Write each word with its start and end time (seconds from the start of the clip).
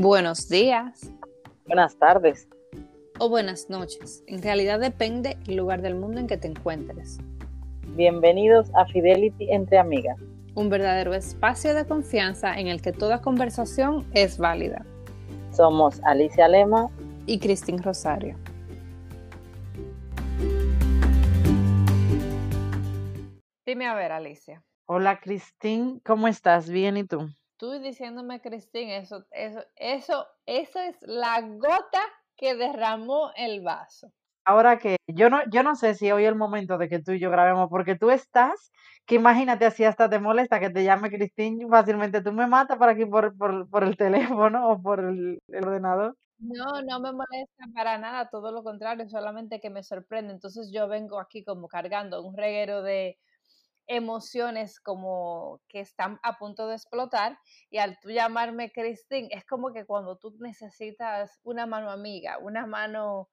Buenos 0.00 0.48
días. 0.48 1.12
Buenas 1.66 1.98
tardes. 1.98 2.48
O 3.18 3.28
buenas 3.28 3.68
noches. 3.68 4.22
En 4.28 4.40
realidad 4.40 4.78
depende 4.78 5.36
el 5.48 5.56
lugar 5.56 5.82
del 5.82 5.96
mundo 5.96 6.20
en 6.20 6.28
que 6.28 6.36
te 6.36 6.46
encuentres. 6.46 7.18
Bienvenidos 7.96 8.70
a 8.76 8.86
Fidelity 8.86 9.50
entre 9.50 9.76
amigas. 9.76 10.16
Un 10.54 10.68
verdadero 10.70 11.14
espacio 11.14 11.74
de 11.74 11.84
confianza 11.84 12.60
en 12.60 12.68
el 12.68 12.80
que 12.80 12.92
toda 12.92 13.22
conversación 13.22 14.06
es 14.14 14.38
válida. 14.38 14.86
Somos 15.50 16.00
Alicia 16.04 16.46
Lema 16.46 16.90
y 17.26 17.40
Cristín 17.40 17.82
Rosario. 17.82 18.36
Dime 23.66 23.88
a 23.88 23.96
ver, 23.96 24.12
Alicia. 24.12 24.62
Hola, 24.86 25.18
Cristín, 25.18 26.00
¿cómo 26.06 26.28
estás? 26.28 26.70
Bien, 26.70 26.96
¿y 26.96 27.02
tú? 27.02 27.28
Tú 27.58 27.72
diciéndome, 27.80 28.40
Cristín, 28.40 28.88
eso, 28.90 29.26
eso, 29.32 29.64
eso, 29.74 30.26
eso 30.46 30.78
es 30.78 30.96
la 31.02 31.40
gota 31.40 32.00
que 32.36 32.54
derramó 32.54 33.32
el 33.36 33.62
vaso. 33.62 34.12
Ahora 34.44 34.78
que 34.78 34.96
yo 35.08 35.28
no, 35.28 35.40
yo 35.50 35.64
no 35.64 35.74
sé 35.74 35.94
si 35.94 36.10
hoy 36.12 36.22
es 36.22 36.28
el 36.28 36.36
momento 36.36 36.78
de 36.78 36.88
que 36.88 37.00
tú 37.00 37.12
y 37.12 37.18
yo 37.18 37.30
grabemos, 37.30 37.68
porque 37.68 37.96
tú 37.96 38.10
estás, 38.10 38.70
que 39.06 39.16
imagínate 39.16 39.66
así 39.66 39.82
hasta 39.82 40.08
te 40.08 40.20
molesta 40.20 40.60
que 40.60 40.70
te 40.70 40.84
llame 40.84 41.10
Cristín, 41.10 41.68
fácilmente 41.68 42.22
tú 42.22 42.32
me 42.32 42.46
matas 42.46 42.78
por 42.78 42.88
aquí 42.88 43.04
por, 43.06 43.36
por, 43.36 43.68
por 43.68 43.82
el 43.82 43.96
teléfono 43.96 44.70
o 44.70 44.80
por 44.80 45.00
el, 45.00 45.40
el 45.48 45.64
ordenador. 45.64 46.16
No, 46.38 46.80
no 46.82 47.00
me 47.00 47.10
molesta 47.10 47.64
para 47.74 47.98
nada, 47.98 48.30
todo 48.30 48.52
lo 48.52 48.62
contrario, 48.62 49.08
solamente 49.08 49.58
que 49.58 49.70
me 49.70 49.82
sorprende. 49.82 50.32
Entonces 50.32 50.70
yo 50.72 50.86
vengo 50.86 51.18
aquí 51.18 51.42
como 51.42 51.66
cargando 51.66 52.22
un 52.22 52.36
reguero 52.36 52.82
de, 52.82 53.18
emociones 53.88 54.80
como 54.80 55.60
que 55.66 55.80
están 55.80 56.20
a 56.22 56.38
punto 56.38 56.68
de 56.68 56.74
explotar 56.74 57.38
y 57.70 57.78
al 57.78 57.98
tú 58.00 58.10
llamarme 58.10 58.70
Cristín, 58.70 59.28
es 59.30 59.44
como 59.46 59.72
que 59.72 59.86
cuando 59.86 60.18
tú 60.18 60.36
necesitas 60.38 61.40
una 61.42 61.66
mano 61.66 61.90
amiga, 61.90 62.38
una 62.38 62.66
mano 62.66 63.30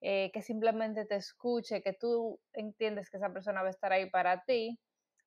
eh, 0.00 0.30
que 0.32 0.40
simplemente 0.40 1.04
te 1.04 1.16
escuche, 1.16 1.82
que 1.82 1.92
tú 1.92 2.40
entiendes 2.52 3.10
que 3.10 3.16
esa 3.16 3.32
persona 3.32 3.62
va 3.62 3.68
a 3.68 3.72
estar 3.72 3.92
ahí 3.92 4.08
para 4.08 4.44
ti, 4.44 4.78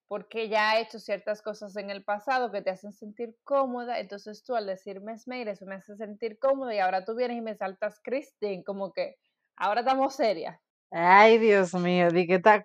porque 0.08 0.48
ya 0.48 0.72
ha 0.72 0.80
hecho 0.80 1.00
ciertas 1.00 1.42
cosas 1.42 1.76
en 1.76 1.90
el 1.90 2.04
pasado 2.06 2.52
que 2.52 2.62
te 2.62 2.70
hacen 2.70 2.94
sentir 2.94 3.36
cómoda, 3.44 4.00
entonces 4.00 4.44
tú 4.44 4.56
al 4.56 4.68
decirme 4.68 5.14
Esmeira, 5.14 5.52
eso 5.52 5.66
me 5.66 5.76
hace 5.76 5.98
sentir 5.98 6.40
cómoda 6.40 6.74
y 6.74 6.80
ahora 6.80 7.04
tú 7.04 7.16
vienes 7.16 7.38
y 7.38 7.42
me 7.42 7.56
saltas 7.56 8.00
Cristín, 8.02 8.64
como 8.64 8.94
que 8.94 9.18
ahora 9.58 9.82
estamos 9.82 10.16
serias. 10.16 10.71
Ay, 10.94 11.38
Dios 11.38 11.74
mío, 11.74 12.10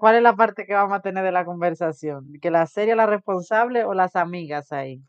¿cuál 0.00 0.16
es 0.16 0.22
la 0.22 0.34
parte 0.34 0.66
que 0.66 0.74
vamos 0.74 0.98
a 0.98 1.00
tener 1.00 1.22
de 1.22 1.30
la 1.30 1.44
conversación? 1.44 2.32
¿Que 2.42 2.50
la 2.50 2.66
serie 2.66 2.96
la 2.96 3.06
responsable 3.06 3.84
o 3.84 3.94
las 3.94 4.16
amigas 4.16 4.72
ahí? 4.72 5.00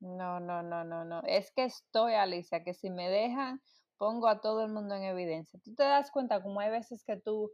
No, 0.00 0.40
no, 0.40 0.60
no, 0.64 0.82
no, 0.82 1.04
no. 1.04 1.22
Es 1.22 1.52
que 1.52 1.64
estoy, 1.64 2.14
Alicia, 2.14 2.64
que 2.64 2.74
si 2.74 2.90
me 2.90 3.08
dejan, 3.08 3.62
pongo 3.96 4.26
a 4.26 4.40
todo 4.40 4.64
el 4.64 4.72
mundo 4.72 4.96
en 4.96 5.04
evidencia. 5.04 5.60
Tú 5.62 5.72
te 5.76 5.84
das 5.84 6.10
cuenta 6.10 6.42
como 6.42 6.58
hay 6.58 6.70
veces 6.70 7.04
que 7.04 7.16
tú 7.16 7.52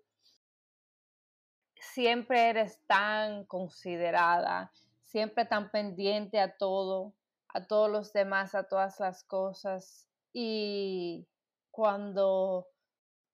siempre 1.75 2.49
eres 2.49 2.81
tan 2.87 3.45
considerada, 3.45 4.73
siempre 5.05 5.45
tan 5.45 5.71
pendiente 5.71 6.41
a 6.41 6.57
todo, 6.57 7.13
a 7.49 7.67
todos 7.67 7.91
los 7.91 8.15
demás, 8.15 8.55
a 8.55 8.65
todas 8.65 8.99
las 9.01 9.23
cosas. 9.25 10.09
Y 10.33 11.27
cuando 11.71 12.70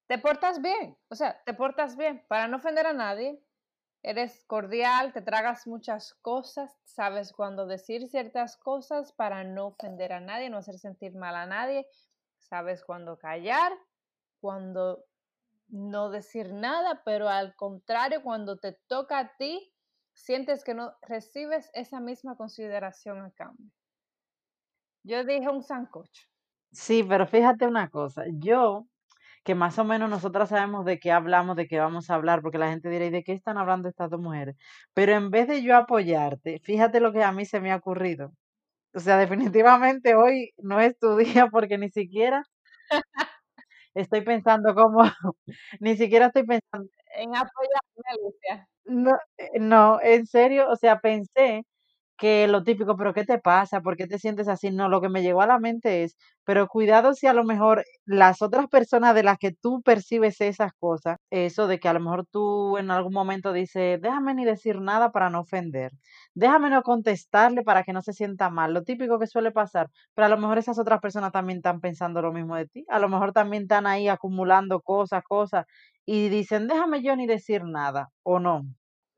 te 0.07 0.19
portas 0.19 0.61
bien, 0.63 0.97
o 1.09 1.15
sea, 1.15 1.43
te 1.45 1.55
portas 1.55 1.97
bien 1.97 2.25
para 2.29 2.49
no 2.49 2.59
ofender 2.59 2.87
a 2.87 2.93
nadie, 2.93 3.41
eres 4.03 4.45
cordial, 4.47 5.13
te 5.13 5.21
tragas 5.21 5.67
muchas 5.67 6.15
cosas, 6.23 6.79
sabes 6.85 7.33
cuándo 7.33 7.67
decir 7.67 8.09
ciertas 8.09 8.57
cosas 8.57 9.13
para 9.13 9.43
no 9.43 9.69
ofender 9.69 10.13
a 10.13 10.21
nadie, 10.21 10.49
no 10.49 10.59
hacer 10.59 10.79
sentir 10.79 11.15
mal 11.15 11.35
a 11.35 11.47
nadie, 11.47 11.89
sabes 12.39 12.85
cuándo 12.85 13.19
callar, 13.19 13.73
cuando 14.41 15.05
no 15.69 16.11
decir 16.11 16.53
nada, 16.53 17.03
pero 17.05 17.29
al 17.29 17.57
contrario, 17.57 18.23
cuando 18.23 18.59
te 18.59 18.73
toca 18.87 19.19
a 19.19 19.37
ti, 19.37 19.73
sientes 20.13 20.63
que 20.63 20.75
no 20.75 20.95
recibes 21.03 21.71
esa 21.75 21.99
misma 21.99 22.37
consideración 22.37 23.21
a 23.21 23.33
cambio. 23.33 23.71
Yo 25.03 25.25
dije 25.25 25.49
un 25.49 25.63
sancocho. 25.63 26.29
Sí, 26.71 27.03
pero 27.03 27.27
fíjate 27.27 27.67
una 27.67 27.91
cosa, 27.91 28.25
yo 28.29 28.87
que 29.47 29.55
más 29.55 29.79
o 29.79 29.85
menos 29.85 30.11
nosotras 30.11 30.51
sabemos 30.51 30.85
de 30.85 30.99
qué 30.99 31.13
hablamos, 31.13 31.57
de 31.57 31.69
qué 31.69 31.79
vamos 31.79 32.11
a 32.11 32.17
hablar, 32.17 32.43
porque 32.43 32.59
la 32.59 32.69
gente 32.71 32.91
dirá, 32.91 33.07
¿y 33.07 33.11
de 33.11 33.23
qué 33.25 33.33
están 33.33 33.59
hablando 33.59 33.89
estas 33.89 34.11
dos 34.11 34.21
mujeres? 34.21 34.57
Pero 34.95 35.13
en 35.15 35.31
vez 35.31 35.49
de 35.49 35.63
yo 35.63 35.77
apoyarte, 35.77 36.61
fíjate 36.65 37.01
lo 37.01 37.13
que 37.13 37.23
a 37.25 37.33
mí 37.33 37.47
se 37.47 37.61
me 37.61 37.73
ha 37.73 37.77
ocurrido. 37.77 38.33
O 38.95 39.01
sea, 39.01 39.19
definitivamente 39.19 40.15
hoy 40.17 40.53
no 40.59 40.81
es 40.81 40.99
tu 40.99 41.17
día 41.47 41.49
porque 41.51 41.79
ni 41.79 41.91
siquiera 41.91 42.45
estoy 43.95 44.23
pensando 44.23 44.75
cómo, 44.75 44.99
ni 45.81 45.97
siquiera 45.97 46.27
estoy 46.27 46.45
pensando 46.45 46.89
en 47.17 47.31
apoyarme, 47.35 48.23
Lucia. 48.23 48.69
No, 48.85 49.13
eh, 49.39 49.59
no, 49.61 50.01
en 50.03 50.27
serio, 50.27 50.69
o 50.71 50.77
sea, 50.77 51.01
pensé 51.01 51.65
que 52.17 52.49
lo 52.49 52.63
típico, 52.65 52.97
pero 52.97 53.13
¿qué 53.15 53.25
te 53.25 53.39
pasa? 53.39 53.81
¿Por 53.81 53.97
qué 53.97 54.07
te 54.07 54.19
sientes 54.19 54.49
así? 54.49 54.71
No, 54.71 54.89
lo 54.89 55.01
que 55.01 55.09
me 55.09 55.23
llegó 55.23 55.43
a 55.43 55.47
la 55.47 55.59
mente 55.59 56.03
es, 56.05 56.17
pero 56.45 56.69
cuidado 56.69 57.15
si 57.15 57.27
a 57.27 57.33
lo 57.33 57.45
mejor 57.45 57.85
las 58.05 58.43
otras 58.43 58.67
personas 58.69 59.15
de 59.15 59.23
las 59.23 59.39
que 59.39 59.53
tú 59.53 59.83
percibes 59.83 60.41
esas 60.41 60.73
cosas, 60.79 61.19
eso 61.31 61.67
de 61.67 61.79
que 61.79 61.89
a 61.89 61.93
lo 61.93 62.01
mejor 62.01 62.27
tú 62.27 62.79
en 62.79 62.91
algún 62.91 63.13
momento 63.13 63.53
dices, 63.53 64.01
déjame 64.01 64.35
ni 64.35 64.45
decir 64.45 64.81
nada 64.81 65.13
para 65.13 65.31
no 65.31 65.41
ofender, 65.41 65.93
déjame 66.35 66.71
no 66.71 66.83
contestarle 66.83 67.63
para 67.63 67.85
que 67.85 67.93
no 67.93 68.03
se 68.03 68.13
sienta 68.13 68.51
mal, 68.51 68.73
lo 68.75 68.83
típico 68.83 69.19
que 69.19 69.27
suele 69.27 69.53
pasar, 69.53 69.89
pero 70.15 70.27
a 70.27 70.29
lo 70.29 70.39
mejor 70.39 70.59
esas 70.59 70.79
otras 70.79 71.01
personas 71.01 71.33
también 71.33 71.59
están 71.59 71.81
pensando 71.81 72.23
lo 72.23 72.33
mismo 72.33 72.57
de 72.57 72.67
ti, 72.67 72.85
a 72.89 72.99
lo 72.99 73.09
mejor 73.09 73.33
también 73.33 73.65
están 73.65 73.87
ahí 73.87 74.09
acumulando 74.09 74.81
cosas, 74.81 75.23
cosas, 75.25 75.67
y 76.07 76.29
dicen, 76.29 76.69
déjame 76.69 77.03
yo 77.03 77.17
ni 77.17 77.27
decir 77.27 77.65
nada, 77.65 78.09
o 78.23 78.39
no. 78.39 78.63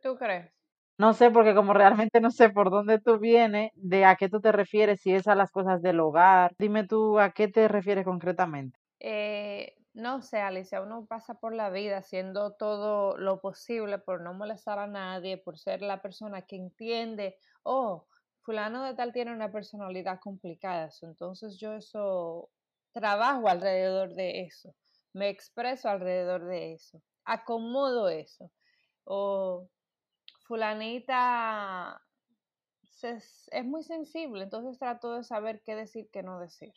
¿Tú 0.03 0.17
crees? 0.17 0.58
No 0.99 1.13
sé, 1.13 1.31
porque 1.31 1.55
como 1.55 1.75
realmente 1.75 2.21
no 2.21 2.33
sé 2.33 2.51
por 2.51 2.71
dónde 2.71 2.99
tú 2.99 3.19
vienes, 3.19 3.71
de 3.77 4.05
a 4.05 4.17
qué 4.17 4.29
tú 4.29 4.41
te 4.41 4.51
refieres, 4.51 5.01
si 5.01 5.15
es 5.15 5.29
a 5.29 5.37
las 5.37 5.53
cosas 5.53 5.81
del 5.81 6.01
hogar. 6.01 6.55
Dime 6.59 6.87
tú 6.87 7.21
a 7.21 7.31
qué 7.31 7.47
te 7.47 7.69
refieres 7.69 8.05
concretamente. 8.05 8.79
Eh, 8.99 9.77
no 9.95 10.23
sé, 10.23 10.41
Alicia, 10.41 10.83
uno 10.83 11.07
pasa 11.07 11.35
por 11.35 11.55
la 11.55 11.71
vida 11.71 11.99
haciendo 11.99 12.53
todo 12.53 13.17
lo 13.17 13.41
posible 13.41 13.99
por 13.99 14.21
no 14.21 14.35
molestar 14.35 14.81
a 14.81 14.89
nadie, 14.89 15.39
por 15.39 15.57
ser 15.57 15.83
la 15.83 16.03
persona 16.03 16.43
que 16.43 16.57
entiende, 16.57 17.37
oh, 17.63 18.07
fulano 18.43 18.83
de 18.83 18.95
tal 18.95 19.13
tiene 19.13 19.33
una 19.33 19.53
personalidad 19.53 20.19
complicada, 20.21 20.89
entonces 21.03 21.59
yo 21.59 21.75
eso 21.75 22.51
trabajo 22.93 23.49
alrededor 23.49 24.15
de 24.15 24.43
eso, 24.43 24.75
me 25.13 25.29
expreso 25.29 25.89
alrededor 25.89 26.45
de 26.47 26.73
eso, 26.75 27.01
acomodo 27.25 28.09
eso. 28.09 28.51
O 29.05 29.69
fulanita 30.49 32.03
es, 33.03 33.49
muy 33.65 33.85
sensible, 33.85 34.43
entonces 34.43 34.79
trato 34.79 35.13
de 35.13 35.23
saber 35.23 35.63
qué 35.63 35.77
decir, 35.77 36.11
qué 36.11 36.23
no 36.23 36.41
decir. 36.41 36.73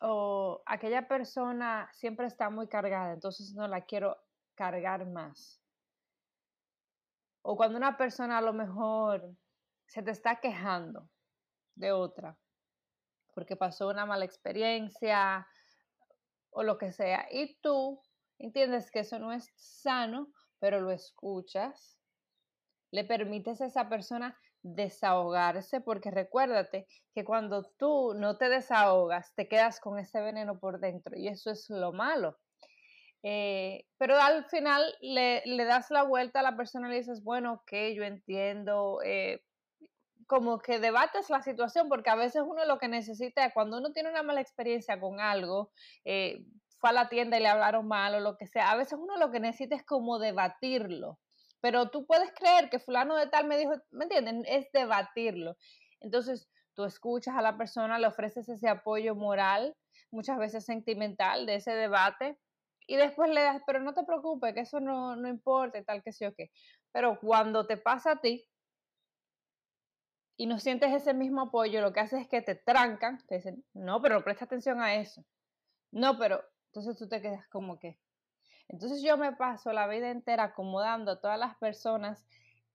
O 0.00 0.62
aquella 0.66 1.06
persona 1.06 1.88
siempre 1.92 2.26
está 2.26 2.50
muy 2.50 2.68
cargada, 2.68 3.12
entonces 3.12 3.54
no 3.54 3.68
la 3.68 3.82
quiero 3.82 4.16
cargar 4.54 5.06
más. 5.06 5.62
O 7.42 7.56
cuando 7.56 7.78
una 7.78 7.96
persona 7.96 8.38
a 8.38 8.42
lo 8.42 8.52
mejor 8.52 9.34
se 9.86 10.02
te 10.02 10.10
está 10.10 10.40
quejando 10.40 11.08
de 11.76 11.92
otra, 11.92 12.36
porque 13.34 13.56
pasó 13.56 13.88
una 13.88 14.04
mala 14.04 14.24
experiencia 14.24 15.46
o 16.50 16.62
lo 16.64 16.76
que 16.76 16.92
sea, 16.92 17.26
y 17.30 17.56
tú 17.60 18.02
entiendes 18.38 18.90
que 18.90 19.00
eso 19.00 19.18
no 19.18 19.32
es 19.32 19.50
sano, 19.54 20.32
pero 20.58 20.80
lo 20.80 20.90
escuchas 20.90 22.01
le 22.92 23.04
permites 23.04 23.60
a 23.60 23.66
esa 23.66 23.88
persona 23.88 24.38
desahogarse, 24.62 25.80
porque 25.80 26.10
recuérdate 26.10 26.86
que 27.14 27.24
cuando 27.24 27.64
tú 27.78 28.14
no 28.14 28.36
te 28.36 28.48
desahogas, 28.48 29.34
te 29.34 29.48
quedas 29.48 29.80
con 29.80 29.98
ese 29.98 30.20
veneno 30.20 30.60
por 30.60 30.78
dentro 30.78 31.16
y 31.16 31.26
eso 31.26 31.50
es 31.50 31.68
lo 31.68 31.92
malo. 31.92 32.38
Eh, 33.24 33.86
pero 33.98 34.20
al 34.20 34.44
final 34.46 34.82
le, 35.00 35.42
das 35.64 35.90
la 35.90 36.02
vuelta 36.02 36.40
a 36.40 36.42
la 36.42 36.56
persona 36.56 36.88
y 36.88 36.90
le 36.92 36.96
dices, 36.98 37.22
bueno, 37.24 37.54
ok, 37.54 37.72
yo 37.94 38.04
entiendo, 38.04 39.00
eh, 39.04 39.42
como 40.26 40.58
que 40.58 40.78
debates 40.78 41.30
la 41.30 41.42
situación, 41.42 41.88
porque 41.88 42.10
a 42.10 42.16
veces 42.16 42.42
uno 42.44 42.64
lo 42.66 42.78
que 42.78 42.88
necesita, 42.88 43.52
cuando 43.52 43.78
uno 43.78 43.92
tiene 43.92 44.10
una 44.10 44.22
mala 44.22 44.40
experiencia 44.40 45.00
con 45.00 45.20
algo, 45.20 45.72
eh, 46.04 46.44
fue 46.78 46.90
a 46.90 46.92
la 46.92 47.08
tienda 47.08 47.38
y 47.38 47.42
le 47.42 47.48
hablaron 47.48 47.86
mal 47.86 48.14
o 48.16 48.20
lo 48.20 48.36
que 48.36 48.46
sea, 48.46 48.70
a 48.70 48.76
veces 48.76 48.98
uno 49.00 49.16
lo 49.16 49.30
que 49.30 49.40
necesita 49.40 49.76
es 49.76 49.84
como 49.84 50.18
debatirlo 50.18 51.18
pero 51.62 51.90
tú 51.90 52.04
puedes 52.06 52.32
creer 52.32 52.68
que 52.68 52.80
fulano 52.80 53.16
de 53.16 53.28
tal 53.28 53.46
me 53.46 53.56
dijo, 53.56 53.72
¿me 53.92 54.04
entienden? 54.04 54.42
Es 54.46 54.70
debatirlo. 54.72 55.56
Entonces, 56.00 56.50
tú 56.74 56.84
escuchas 56.84 57.36
a 57.36 57.40
la 57.40 57.56
persona, 57.56 58.00
le 58.00 58.08
ofreces 58.08 58.48
ese 58.48 58.68
apoyo 58.68 59.14
moral, 59.14 59.76
muchas 60.10 60.38
veces 60.38 60.64
sentimental 60.64 61.46
de 61.46 61.54
ese 61.54 61.72
debate, 61.72 62.36
y 62.88 62.96
después 62.96 63.30
le 63.30 63.42
das, 63.42 63.62
pero 63.64 63.78
no 63.78 63.94
te 63.94 64.02
preocupes, 64.02 64.54
que 64.54 64.60
eso 64.60 64.80
no, 64.80 65.14
no 65.14 65.28
importa, 65.28 65.82
tal 65.84 66.02
que 66.02 66.12
sí 66.12 66.24
o 66.24 66.34
qué. 66.34 66.50
Pero 66.90 67.20
cuando 67.20 67.64
te 67.64 67.76
pasa 67.76 68.12
a 68.12 68.20
ti, 68.20 68.44
y 70.36 70.46
no 70.46 70.58
sientes 70.58 70.92
ese 70.92 71.14
mismo 71.14 71.42
apoyo, 71.42 71.80
lo 71.80 71.92
que 71.92 72.00
hace 72.00 72.18
es 72.18 72.26
que 72.26 72.42
te 72.42 72.56
trancan, 72.56 73.24
te 73.28 73.36
dicen, 73.36 73.64
no, 73.72 74.02
pero 74.02 74.24
presta 74.24 74.46
atención 74.46 74.80
a 74.80 74.96
eso. 74.96 75.24
No, 75.92 76.18
pero 76.18 76.42
entonces 76.72 76.96
tú 76.96 77.08
te 77.08 77.22
quedas 77.22 77.46
como 77.48 77.78
que. 77.78 78.00
Entonces 78.72 79.02
yo 79.02 79.18
me 79.18 79.32
paso 79.32 79.72
la 79.72 79.86
vida 79.86 80.10
entera 80.10 80.44
acomodando 80.44 81.12
a 81.12 81.20
todas 81.20 81.38
las 81.38 81.54
personas 81.56 82.26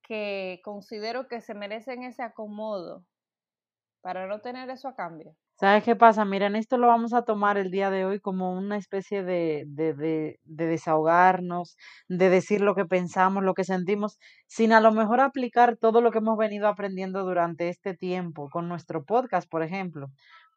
que 0.02 0.60
considero 0.64 1.28
que 1.28 1.40
se 1.40 1.54
merecen 1.54 2.04
ese 2.04 2.22
acomodo 2.22 3.04
para 4.00 4.26
no 4.26 4.40
tener 4.40 4.70
eso 4.70 4.88
a 4.88 4.94
cambio. 4.94 5.34
¿Sabes 5.60 5.82
qué 5.82 5.96
pasa? 5.96 6.24
Miren, 6.24 6.54
esto 6.54 6.78
lo 6.78 6.86
vamos 6.86 7.12
a 7.12 7.22
tomar 7.22 7.58
el 7.58 7.72
día 7.72 7.90
de 7.90 8.04
hoy 8.04 8.20
como 8.20 8.52
una 8.52 8.76
especie 8.76 9.24
de, 9.24 9.64
de, 9.66 9.92
de, 9.92 10.38
de, 10.44 10.66
desahogarnos, 10.66 11.76
de 12.08 12.28
decir 12.28 12.60
lo 12.60 12.76
que 12.76 12.84
pensamos, 12.84 13.42
lo 13.42 13.54
que 13.54 13.64
sentimos, 13.64 14.18
sin 14.46 14.72
a 14.72 14.80
lo 14.80 14.92
mejor 14.92 15.20
aplicar 15.20 15.76
todo 15.76 16.00
lo 16.00 16.12
que 16.12 16.18
hemos 16.18 16.38
venido 16.38 16.68
aprendiendo 16.68 17.24
durante 17.24 17.68
este 17.68 17.92
tiempo 17.94 18.48
con 18.50 18.68
nuestro 18.68 19.04
podcast, 19.04 19.50
por 19.50 19.64
ejemplo. 19.64 20.06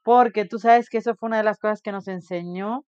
Porque 0.04 0.46
tú 0.46 0.60
sabes 0.60 0.88
que 0.88 1.00
eso 1.00 1.16
fue 1.16 1.28
una 1.28 1.38
de 1.38 1.44
las 1.44 1.58
cosas 1.58 1.82
que 1.82 1.92
nos 1.92 2.08
enseñó 2.08 2.86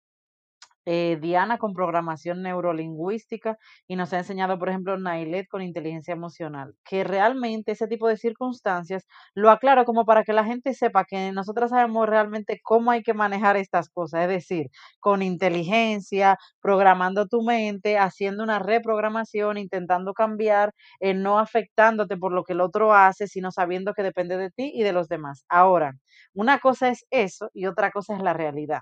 eh, 0.85 1.17
Diana 1.21 1.57
con 1.57 1.73
programación 1.73 2.41
neurolingüística 2.41 3.57
y 3.87 3.95
nos 3.95 4.13
ha 4.13 4.19
enseñado, 4.19 4.59
por 4.59 4.69
ejemplo, 4.69 4.97
Nailet 4.97 5.47
con 5.47 5.61
inteligencia 5.61 6.13
emocional, 6.13 6.75
que 6.85 7.03
realmente 7.03 7.71
ese 7.73 7.87
tipo 7.87 8.07
de 8.07 8.17
circunstancias 8.17 9.05
lo 9.35 9.49
aclaro 9.51 9.85
como 9.85 10.05
para 10.05 10.23
que 10.23 10.33
la 10.33 10.43
gente 10.45 10.73
sepa 10.73 11.05
que 11.05 11.31
nosotros 11.31 11.69
sabemos 11.71 12.07
realmente 12.07 12.59
cómo 12.63 12.91
hay 12.91 13.03
que 13.03 13.13
manejar 13.13 13.57
estas 13.57 13.89
cosas, 13.89 14.23
es 14.23 14.29
decir, 14.29 14.67
con 14.99 15.21
inteligencia, 15.21 16.37
programando 16.61 17.27
tu 17.27 17.41
mente, 17.43 17.97
haciendo 17.97 18.43
una 18.43 18.59
reprogramación, 18.59 19.57
intentando 19.57 20.13
cambiar, 20.13 20.73
eh, 20.99 21.13
no 21.13 21.39
afectándote 21.39 22.17
por 22.17 22.31
lo 22.33 22.43
que 22.43 22.53
el 22.53 22.61
otro 22.61 22.93
hace, 22.93 23.27
sino 23.27 23.51
sabiendo 23.51 23.93
que 23.93 24.03
depende 24.03 24.37
de 24.37 24.49
ti 24.51 24.71
y 24.73 24.83
de 24.83 24.93
los 24.93 25.07
demás. 25.07 25.45
Ahora, 25.49 25.93
una 26.33 26.59
cosa 26.59 26.89
es 26.89 27.05
eso 27.11 27.49
y 27.53 27.65
otra 27.65 27.91
cosa 27.91 28.15
es 28.15 28.21
la 28.21 28.33
realidad. 28.33 28.81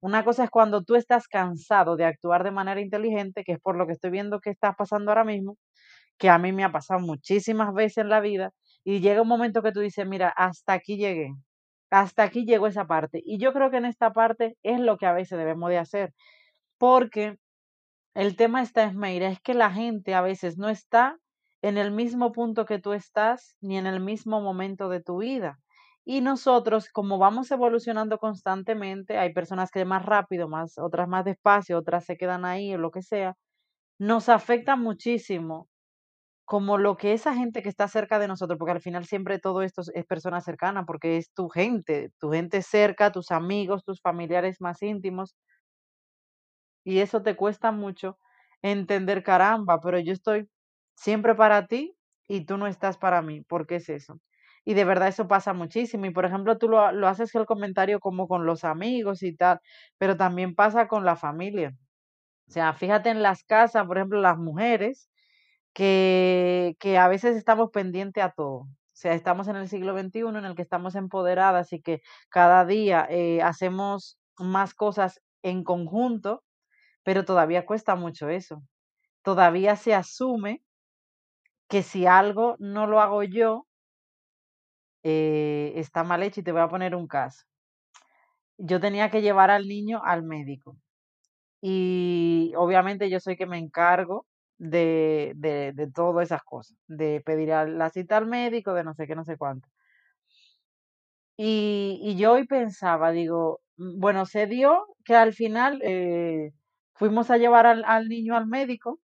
Una 0.00 0.24
cosa 0.24 0.44
es 0.44 0.50
cuando 0.50 0.82
tú 0.82 0.94
estás 0.96 1.28
cansado 1.28 1.96
de 1.96 2.04
actuar 2.04 2.44
de 2.44 2.50
manera 2.52 2.80
inteligente, 2.80 3.44
que 3.44 3.52
es 3.52 3.60
por 3.60 3.76
lo 3.76 3.86
que 3.86 3.92
estoy 3.92 4.10
viendo 4.10 4.40
que 4.40 4.50
está 4.50 4.74
pasando 4.74 5.10
ahora 5.10 5.24
mismo, 5.24 5.56
que 6.18 6.30
a 6.30 6.38
mí 6.38 6.52
me 6.52 6.64
ha 6.64 6.72
pasado 6.72 7.00
muchísimas 7.00 7.74
veces 7.74 7.98
en 7.98 8.08
la 8.10 8.20
vida, 8.20 8.52
y 8.84 9.00
llega 9.00 9.22
un 9.22 9.28
momento 9.28 9.62
que 9.62 9.72
tú 9.72 9.80
dices, 9.80 10.06
mira, 10.06 10.28
hasta 10.30 10.72
aquí 10.74 10.96
llegué, 10.96 11.32
hasta 11.90 12.22
aquí 12.24 12.44
llegó 12.46 12.66
esa 12.68 12.86
parte. 12.86 13.22
Y 13.24 13.38
yo 13.38 13.52
creo 13.52 13.70
que 13.70 13.78
en 13.78 13.86
esta 13.86 14.12
parte 14.12 14.56
es 14.62 14.80
lo 14.80 14.98
que 14.98 15.06
a 15.06 15.12
veces 15.12 15.38
debemos 15.38 15.70
de 15.70 15.78
hacer, 15.78 16.14
porque 16.78 17.36
el 18.14 18.36
tema 18.36 18.62
está, 18.62 18.84
Esmeira, 18.84 19.28
es 19.28 19.40
que 19.40 19.54
la 19.54 19.70
gente 19.70 20.14
a 20.14 20.22
veces 20.22 20.58
no 20.58 20.68
está 20.68 21.18
en 21.62 21.78
el 21.78 21.92
mismo 21.92 22.32
punto 22.32 22.66
que 22.66 22.78
tú 22.78 22.92
estás, 22.92 23.56
ni 23.60 23.78
en 23.78 23.86
el 23.86 24.00
mismo 24.00 24.40
momento 24.40 24.88
de 24.88 25.02
tu 25.02 25.18
vida. 25.18 25.58
Y 26.10 26.22
nosotros, 26.22 26.88
como 26.90 27.18
vamos 27.18 27.50
evolucionando 27.50 28.16
constantemente, 28.18 29.18
hay 29.18 29.34
personas 29.34 29.70
que 29.70 29.84
más 29.84 30.06
rápido, 30.06 30.48
más, 30.48 30.78
otras 30.78 31.06
más 31.06 31.22
despacio, 31.26 31.76
otras 31.76 32.06
se 32.06 32.16
quedan 32.16 32.46
ahí 32.46 32.72
o 32.74 32.78
lo 32.78 32.90
que 32.90 33.02
sea, 33.02 33.36
nos 33.98 34.28
afecta 34.28 34.76
muchísimo 34.76 35.68
como 36.44 36.78
lo 36.78 36.96
que 36.96 37.12
esa 37.14 37.34
gente 37.34 37.62
que 37.62 37.70
está 37.70 37.88
cerca 37.88 38.18
de 38.18 38.28
nosotros, 38.28 38.58
porque 38.58 38.72
al 38.72 38.80
final 38.82 39.06
siempre 39.06 39.38
todo 39.40 39.62
esto 39.62 39.82
es 39.94 40.06
persona 40.06 40.40
cercana, 40.42 40.86
porque 40.86 41.18
es 41.18 41.32
tu 41.34 41.48
gente, 41.48 42.12
tu 42.20 42.30
gente 42.32 42.62
cerca, 42.62 43.12
tus 43.12 43.30
amigos, 43.32 43.84
tus 43.84 44.00
familiares 44.02 44.60
más 44.60 44.82
íntimos, 44.82 45.36
y 46.84 46.98
eso 47.00 47.22
te 47.22 47.36
cuesta 47.36 47.70
mucho 47.72 48.18
entender, 48.62 49.22
caramba, 49.22 49.80
pero 49.80 49.98
yo 49.98 50.12
estoy 50.12 50.48
siempre 50.96 51.34
para 51.34 51.66
ti 51.66 51.94
y 52.28 52.44
tú 52.46 52.56
no 52.58 52.66
estás 52.66 52.98
para 52.98 53.22
mí, 53.22 53.42
¿por 53.42 53.66
qué 53.66 53.76
es 53.76 53.88
eso? 53.88 54.20
Y 54.68 54.74
de 54.74 54.84
verdad 54.84 55.08
eso 55.08 55.26
pasa 55.28 55.54
muchísimo. 55.54 56.04
Y 56.06 56.10
por 56.10 56.26
ejemplo, 56.26 56.58
tú 56.58 56.68
lo, 56.68 56.92
lo 56.92 57.08
haces 57.08 57.34
el 57.34 57.46
comentario 57.46 58.00
como 58.00 58.28
con 58.28 58.44
los 58.44 58.64
amigos 58.64 59.22
y 59.22 59.34
tal, 59.34 59.60
pero 59.96 60.16
también 60.18 60.54
pasa 60.54 60.88
con 60.88 61.06
la 61.06 61.16
familia. 61.16 61.72
O 62.48 62.52
sea, 62.52 62.74
fíjate 62.74 63.10
en 63.10 63.22
las 63.22 63.44
casas, 63.44 63.86
por 63.86 63.98
ejemplo, 63.98 64.20
las 64.20 64.38
mujeres, 64.38 65.10
que, 65.74 66.76
que 66.80 66.98
a 66.98 67.08
veces 67.08 67.36
estamos 67.36 67.70
pendientes 67.72 68.24
a 68.24 68.30
todo. 68.30 68.58
O 68.58 68.68
sea, 68.94 69.14
estamos 69.14 69.48
en 69.48 69.56
el 69.56 69.68
siglo 69.68 69.94
XXI 69.94 70.38
en 70.38 70.44
el 70.46 70.54
que 70.56 70.62
estamos 70.62 70.94
empoderadas 70.96 71.72
y 71.72 71.82
que 71.82 72.00
cada 72.30 72.64
día 72.66 73.06
eh, 73.10 73.42
hacemos 73.42 74.18
más 74.38 74.74
cosas 74.74 75.22
en 75.42 75.64
conjunto, 75.64 76.44
pero 77.04 77.24
todavía 77.24 77.66
cuesta 77.66 77.96
mucho 77.96 78.28
eso. 78.30 78.62
Todavía 79.22 79.76
se 79.76 79.94
asume 79.94 80.62
que 81.68 81.82
si 81.82 82.06
algo 82.06 82.56
no 82.58 82.86
lo 82.86 83.00
hago 83.00 83.22
yo, 83.22 83.67
eh, 85.02 85.72
está 85.76 86.04
mal 86.04 86.22
hecho 86.22 86.40
y 86.40 86.44
te 86.44 86.52
voy 86.52 86.62
a 86.62 86.68
poner 86.68 86.94
un 86.94 87.06
caso. 87.08 87.44
Yo 88.58 88.80
tenía 88.80 89.10
que 89.10 89.22
llevar 89.22 89.50
al 89.50 89.68
niño 89.68 90.00
al 90.04 90.22
médico 90.22 90.76
y 91.62 92.52
obviamente 92.56 93.10
yo 93.10 93.20
soy 93.20 93.36
que 93.36 93.46
me 93.46 93.58
encargo 93.58 94.26
de, 94.58 95.32
de, 95.36 95.72
de 95.74 95.90
todas 95.92 96.26
esas 96.28 96.42
cosas, 96.44 96.76
de 96.88 97.22
pedir 97.24 97.48
la 97.50 97.90
cita 97.90 98.16
al 98.18 98.26
médico, 98.26 98.74
de 98.74 98.84
no 98.84 98.94
sé 98.94 99.06
qué, 99.06 99.16
no 99.16 99.24
sé 99.24 99.36
cuánto. 99.38 99.68
Y, 101.36 102.00
y 102.02 102.16
yo 102.16 102.32
hoy 102.32 102.46
pensaba, 102.46 103.12
digo, 103.12 103.60
mm, 103.76 104.00
bueno, 104.00 104.26
se 104.26 104.46
dio 104.46 104.86
que 105.04 105.14
al 105.14 105.32
final 105.32 105.80
eh, 105.84 106.52
fuimos 106.94 107.30
a 107.30 107.38
llevar 107.38 107.66
al, 107.66 107.84
al 107.86 108.08
niño 108.08 108.36
al 108.36 108.46
médico 108.46 109.00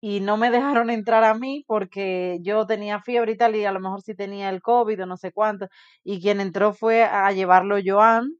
y 0.00 0.20
no 0.20 0.36
me 0.36 0.50
dejaron 0.50 0.90
entrar 0.90 1.24
a 1.24 1.34
mí 1.34 1.64
porque 1.66 2.38
yo 2.42 2.66
tenía 2.66 3.00
fiebre 3.00 3.32
y 3.32 3.36
tal, 3.36 3.56
y 3.56 3.64
a 3.64 3.72
lo 3.72 3.80
mejor 3.80 4.02
sí 4.02 4.14
tenía 4.14 4.50
el 4.50 4.62
COVID 4.62 5.02
o 5.02 5.06
no 5.06 5.16
sé 5.16 5.32
cuánto, 5.32 5.68
y 6.04 6.20
quien 6.20 6.40
entró 6.40 6.72
fue 6.74 7.04
a 7.04 7.30
llevarlo 7.32 7.76
Joan, 7.84 8.30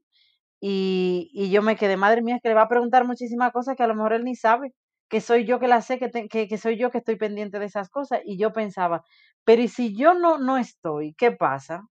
y, 0.61 1.29
y 1.33 1.51
yo 1.51 1.61
me 1.61 1.75
quedé, 1.75 1.97
madre 1.97 2.21
mía, 2.23 2.39
que 2.41 2.49
le 2.49 2.55
va 2.55 2.63
a 2.63 2.69
preguntar 2.69 3.05
muchísimas 3.05 3.51
cosas 3.53 3.75
que 3.75 3.83
a 3.83 3.87
lo 3.87 3.95
mejor 3.95 4.13
él 4.13 4.23
ni 4.23 4.35
sabe, 4.35 4.73
que 5.09 5.21
soy 5.21 5.45
yo 5.45 5.59
que 5.59 5.67
la 5.67 5.81
sé, 5.81 5.99
que, 5.99 6.09
que, 6.29 6.47
que 6.47 6.57
soy 6.57 6.77
yo 6.77 6.91
que 6.91 6.99
estoy 6.99 7.15
pendiente 7.17 7.59
de 7.59 7.65
esas 7.65 7.89
cosas, 7.89 8.21
y 8.25 8.37
yo 8.39 8.53
pensaba, 8.53 9.03
pero 9.45 9.61
¿y 9.61 9.67
si 9.69 9.95
yo 9.95 10.13
no, 10.15 10.37
no 10.39 10.57
estoy? 10.57 11.13
¿Qué 11.17 11.31
pasa? 11.31 11.83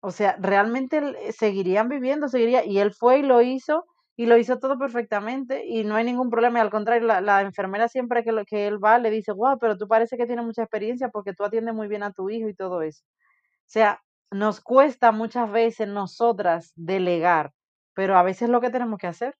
O 0.00 0.10
sea, 0.12 0.36
realmente 0.40 1.32
seguirían 1.32 1.88
viviendo, 1.88 2.28
seguiría, 2.28 2.64
y 2.64 2.78
él 2.78 2.92
fue 2.94 3.18
y 3.20 3.22
lo 3.22 3.42
hizo, 3.42 3.84
y 4.16 4.26
lo 4.26 4.38
hizo 4.38 4.58
todo 4.58 4.78
perfectamente 4.78 5.66
y 5.66 5.84
no 5.84 5.94
hay 5.94 6.04
ningún 6.04 6.30
problema. 6.30 6.58
Y 6.58 6.62
al 6.62 6.70
contrario, 6.70 7.06
la, 7.06 7.20
la 7.20 7.42
enfermera 7.42 7.86
siempre 7.88 8.24
que, 8.24 8.32
lo, 8.32 8.44
que 8.46 8.66
él 8.66 8.82
va 8.82 8.98
le 8.98 9.10
dice, 9.10 9.32
wow, 9.32 9.58
pero 9.58 9.76
tú 9.76 9.86
parece 9.86 10.16
que 10.16 10.26
tienes 10.26 10.44
mucha 10.44 10.62
experiencia 10.62 11.10
porque 11.10 11.34
tú 11.34 11.44
atiendes 11.44 11.74
muy 11.74 11.86
bien 11.86 12.02
a 12.02 12.12
tu 12.12 12.30
hijo 12.30 12.48
y 12.48 12.54
todo 12.54 12.80
eso. 12.80 13.04
O 13.04 13.68
sea, 13.68 14.02
nos 14.30 14.60
cuesta 14.60 15.12
muchas 15.12 15.50
veces 15.52 15.88
nosotras 15.88 16.72
delegar, 16.76 17.52
pero 17.94 18.16
a 18.16 18.22
veces 18.22 18.42
es 18.42 18.48
lo 18.48 18.60
que 18.60 18.70
tenemos 18.70 18.98
que 18.98 19.06
hacer. 19.06 19.36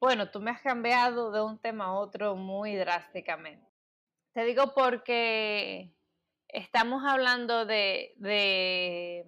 Bueno, 0.00 0.30
tú 0.30 0.40
me 0.40 0.50
has 0.50 0.60
cambiado 0.60 1.30
de 1.30 1.42
un 1.42 1.58
tema 1.58 1.86
a 1.86 1.92
otro 1.92 2.34
muy 2.34 2.74
drásticamente. 2.74 3.66
Te 4.32 4.44
digo 4.44 4.72
porque 4.74 5.94
estamos 6.48 7.04
hablando 7.06 7.64
de, 7.64 8.14
de 8.16 9.26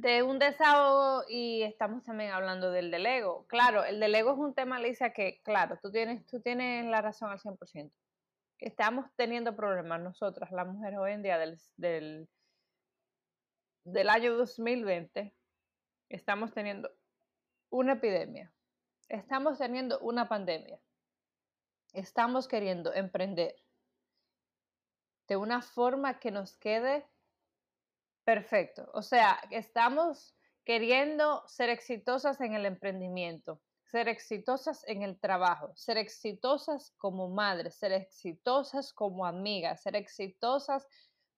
de 0.00 0.22
un 0.22 0.38
desahogo 0.38 1.24
y 1.28 1.62
estamos 1.62 2.04
también 2.04 2.30
hablando 2.30 2.70
del 2.70 2.92
del 2.92 3.04
ego. 3.04 3.46
Claro, 3.48 3.84
el 3.84 3.98
del 3.98 4.14
ego 4.14 4.32
es 4.32 4.38
un 4.38 4.54
tema, 4.54 4.78
Lisa, 4.78 5.12
que 5.12 5.40
claro, 5.42 5.76
tú 5.82 5.90
tienes, 5.90 6.24
tú 6.26 6.40
tienes 6.40 6.86
la 6.86 7.02
razón 7.02 7.30
al 7.30 7.40
100%. 7.40 7.90
Estamos 8.60 9.06
teniendo 9.16 9.56
problemas 9.56 10.00
nosotras, 10.00 10.52
las 10.52 10.68
mujeres 10.68 11.00
hoy 11.00 11.12
en 11.12 11.22
día 11.22 11.36
del, 11.38 11.58
del, 11.76 12.28
del 13.84 14.08
año 14.08 14.36
2020, 14.36 15.34
estamos 16.10 16.52
teniendo 16.52 16.90
una 17.68 17.94
epidemia, 17.94 18.52
estamos 19.08 19.58
teniendo 19.58 19.98
una 19.98 20.28
pandemia, 20.28 20.78
estamos 21.92 22.46
queriendo 22.46 22.94
emprender 22.94 23.56
de 25.26 25.36
una 25.36 25.60
forma 25.60 26.20
que 26.20 26.30
nos 26.30 26.56
quede 26.56 27.04
Perfecto. 28.28 28.90
O 28.92 29.00
sea, 29.00 29.40
estamos 29.50 30.36
queriendo 30.62 31.42
ser 31.46 31.70
exitosas 31.70 32.38
en 32.42 32.52
el 32.52 32.66
emprendimiento, 32.66 33.62
ser 33.86 34.06
exitosas 34.06 34.86
en 34.86 35.02
el 35.02 35.18
trabajo, 35.18 35.72
ser 35.76 35.96
exitosas 35.96 36.92
como 36.98 37.30
madre, 37.30 37.70
ser 37.70 37.92
exitosas 37.92 38.92
como 38.92 39.24
amiga, 39.24 39.78
ser 39.78 39.96
exitosas 39.96 40.86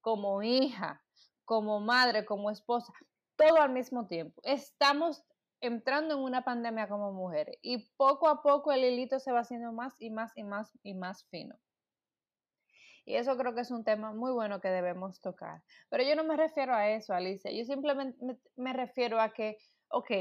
como 0.01 0.43
hija, 0.43 1.01
como 1.45 1.79
madre, 1.79 2.25
como 2.25 2.51
esposa, 2.51 2.91
todo 3.37 3.61
al 3.61 3.71
mismo 3.71 4.07
tiempo. 4.07 4.41
Estamos 4.43 5.23
entrando 5.61 6.15
en 6.15 6.19
una 6.19 6.43
pandemia 6.43 6.89
como 6.89 7.13
mujeres 7.13 7.55
y 7.61 7.89
poco 7.95 8.27
a 8.27 8.43
poco 8.43 8.73
el 8.73 8.83
hilito 8.83 9.17
se 9.21 9.31
va 9.31 9.39
haciendo 9.39 9.71
más 9.71 9.95
y 9.97 10.09
más 10.09 10.33
y 10.35 10.43
más 10.43 10.77
y 10.83 10.93
más 10.93 11.23
fino. 11.29 11.57
Y 13.05 13.15
eso 13.15 13.35
creo 13.37 13.55
que 13.55 13.61
es 13.61 13.71
un 13.71 13.83
tema 13.83 14.13
muy 14.13 14.31
bueno 14.31 14.61
que 14.61 14.69
debemos 14.69 15.21
tocar. 15.21 15.63
Pero 15.89 16.03
yo 16.03 16.15
no 16.15 16.23
me 16.23 16.37
refiero 16.37 16.73
a 16.73 16.89
eso, 16.89 17.13
Alicia. 17.13 17.51
Yo 17.51 17.65
simplemente 17.65 18.17
me, 18.55 18.73
refiero 18.73 19.19
a 19.19 19.33
que, 19.33 19.57
ok, 19.89 20.11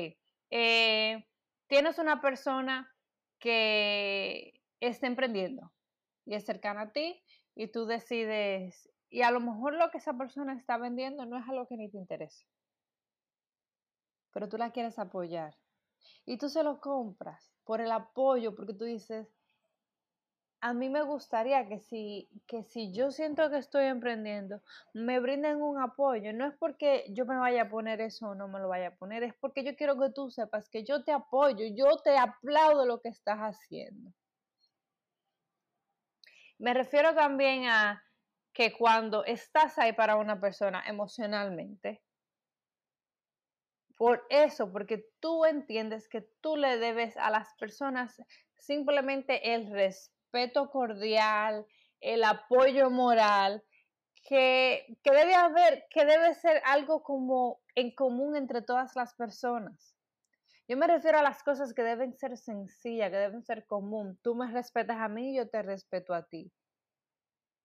eh, 0.50 1.26
tienes 1.66 1.98
una 1.98 2.20
persona 2.20 2.90
que 3.38 4.60
está 4.80 5.06
emprendiendo 5.06 5.72
y 6.24 6.34
es 6.34 6.44
cercana 6.44 6.82
a 6.82 6.92
ti 6.92 7.22
y 7.54 7.68
tú 7.68 7.86
decides 7.86 8.90
y 9.10 9.22
a 9.22 9.32
lo 9.32 9.40
mejor 9.40 9.74
lo 9.74 9.90
que 9.90 9.98
esa 9.98 10.16
persona 10.16 10.54
está 10.54 10.78
vendiendo 10.78 11.26
no 11.26 11.36
es 11.36 11.48
algo 11.48 11.66
que 11.66 11.76
ni 11.76 11.90
te 11.90 11.98
interesa. 11.98 12.46
Pero 14.32 14.48
tú 14.48 14.56
la 14.56 14.70
quieres 14.70 14.98
apoyar. 14.98 15.56
Y 16.24 16.38
tú 16.38 16.48
se 16.48 16.62
lo 16.62 16.80
compras 16.80 17.52
por 17.64 17.80
el 17.80 17.90
apoyo, 17.90 18.54
porque 18.54 18.74
tú 18.74 18.84
dices, 18.84 19.28
a 20.62 20.74
mí 20.74 20.90
me 20.90 21.02
gustaría 21.02 21.66
que 21.66 21.80
si, 21.80 22.28
que 22.46 22.64
si 22.64 22.92
yo 22.92 23.10
siento 23.10 23.48
que 23.50 23.58
estoy 23.58 23.86
emprendiendo, 23.86 24.60
me 24.92 25.18
brinden 25.18 25.62
un 25.62 25.80
apoyo. 25.80 26.32
No 26.34 26.46
es 26.46 26.54
porque 26.58 27.06
yo 27.10 27.24
me 27.24 27.38
vaya 27.38 27.62
a 27.62 27.68
poner 27.70 28.00
eso 28.00 28.28
o 28.28 28.34
no 28.34 28.46
me 28.46 28.60
lo 28.60 28.68
vaya 28.68 28.88
a 28.88 28.94
poner, 28.94 29.22
es 29.22 29.34
porque 29.34 29.64
yo 29.64 29.74
quiero 29.74 29.98
que 29.98 30.10
tú 30.10 30.30
sepas 30.30 30.68
que 30.68 30.84
yo 30.84 31.02
te 31.02 31.12
apoyo, 31.12 31.64
yo 31.74 31.96
te 31.98 32.16
aplaudo 32.18 32.84
lo 32.84 33.00
que 33.00 33.08
estás 33.08 33.38
haciendo. 33.38 34.12
Me 36.58 36.74
refiero 36.74 37.14
también 37.14 37.66
a 37.66 38.02
que 38.52 38.72
cuando 38.72 39.24
estás 39.24 39.78
ahí 39.78 39.94
para 39.94 40.16
una 40.16 40.40
persona 40.40 40.82
emocionalmente, 40.86 42.02
por 43.96 44.26
eso, 44.28 44.70
porque 44.70 45.06
tú 45.20 45.44
entiendes 45.44 46.08
que 46.08 46.22
tú 46.40 46.56
le 46.56 46.78
debes 46.78 47.16
a 47.16 47.30
las 47.30 47.54
personas 47.54 48.20
simplemente 48.58 49.54
el 49.54 49.70
respeto 49.70 50.19
cordial, 50.70 51.66
el 52.00 52.24
apoyo 52.24 52.90
moral, 52.90 53.62
que, 54.28 54.86
que, 55.02 55.10
debe 55.10 55.34
haber, 55.34 55.86
que 55.90 56.04
debe 56.04 56.34
ser 56.34 56.62
algo 56.64 57.02
como 57.02 57.60
en 57.74 57.94
común 57.94 58.36
entre 58.36 58.62
todas 58.62 58.94
las 58.96 59.14
personas. 59.14 59.96
Yo 60.68 60.76
me 60.76 60.86
refiero 60.86 61.18
a 61.18 61.22
las 61.22 61.42
cosas 61.42 61.74
que 61.74 61.82
deben 61.82 62.16
ser 62.16 62.36
sencillas, 62.36 63.10
que 63.10 63.16
deben 63.16 63.42
ser 63.42 63.66
común. 63.66 64.18
Tú 64.22 64.36
me 64.36 64.50
respetas 64.52 64.98
a 64.98 65.08
mí, 65.08 65.36
yo 65.36 65.48
te 65.48 65.62
respeto 65.62 66.14
a 66.14 66.28
ti. 66.28 66.52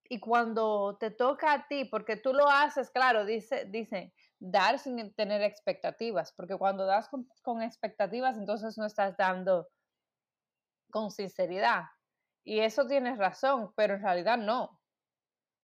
Y 0.10 0.20
cuando 0.20 0.98
te 1.00 1.12
toca 1.12 1.54
a 1.54 1.68
ti, 1.68 1.86
porque 1.86 2.16
tú 2.16 2.34
lo 2.34 2.48
haces, 2.50 2.92
claro, 2.92 3.26
dice, 3.26 3.66
dice, 3.66 4.14
dar 4.40 4.78
sin 4.80 5.14
tener 5.14 5.42
expectativas, 5.42 6.32
porque 6.34 6.58
cuando 6.58 6.86
das 6.86 7.10
con, 7.44 7.62
expectativas, 7.62 8.38
entonces 8.38 8.78
no 8.78 8.86
estás 8.86 9.16
dando 9.18 9.68
con 10.92 11.12
sinceridad. 11.12 11.84
Y 12.46 12.60
eso 12.62 12.88
tienes 12.88 13.18
razón, 13.18 13.74
pero 13.76 13.96
en 13.96 14.04
realidad 14.04 14.38
no. 14.38 14.80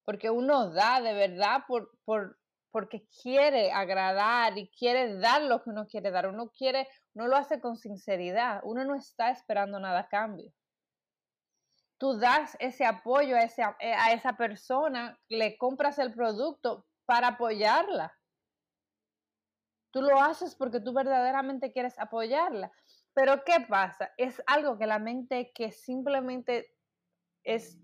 Porque 0.04 0.30
uno 0.30 0.72
da 0.72 1.00
de 1.00 1.14
verdad 1.14 1.64
por, 1.68 1.92
por, 2.04 2.38
porque 2.72 3.08
quiere 3.22 3.72
agradar 3.72 4.58
y 4.58 4.70
quiere 4.72 5.18
dar 5.20 5.44
lo 5.44 5.64
que 5.64 5.70
uno 5.70 5.88
quiere 5.88 6.12
dar. 6.12 6.28
Uno 6.28 6.50
quiere, 6.50 6.90
no 7.14 7.28
lo 7.28 7.38
hace 7.38 7.62
con 7.62 7.78
sinceridad. 7.78 8.60
Uno 8.64 8.84
no 8.84 8.96
está 8.96 9.30
esperando 9.30 9.80
nada 9.80 10.02
a 10.02 10.08
cambio 10.10 10.52
tú 12.02 12.18
das 12.18 12.58
ese 12.60 12.84
apoyo 12.84 13.36
a, 13.36 13.44
ese, 13.44 13.62
a 13.62 14.12
esa 14.12 14.36
persona, 14.36 15.20
le 15.30 15.56
compras 15.60 16.00
el 16.00 16.12
producto 16.12 16.88
para 17.06 17.28
apoyarla. 17.28 18.12
Tú 19.92 20.02
lo 20.02 20.20
haces 20.20 20.56
porque 20.56 20.80
tú 20.80 20.94
verdaderamente 20.94 21.72
quieres 21.72 22.00
apoyarla. 22.00 22.72
Pero 23.14 23.44
¿qué 23.44 23.64
pasa? 23.70 24.12
Es 24.18 24.42
algo 24.48 24.80
que 24.80 24.88
la 24.88 24.98
mente 24.98 25.52
que 25.54 25.72
simplemente 25.72 26.71
es 27.44 27.80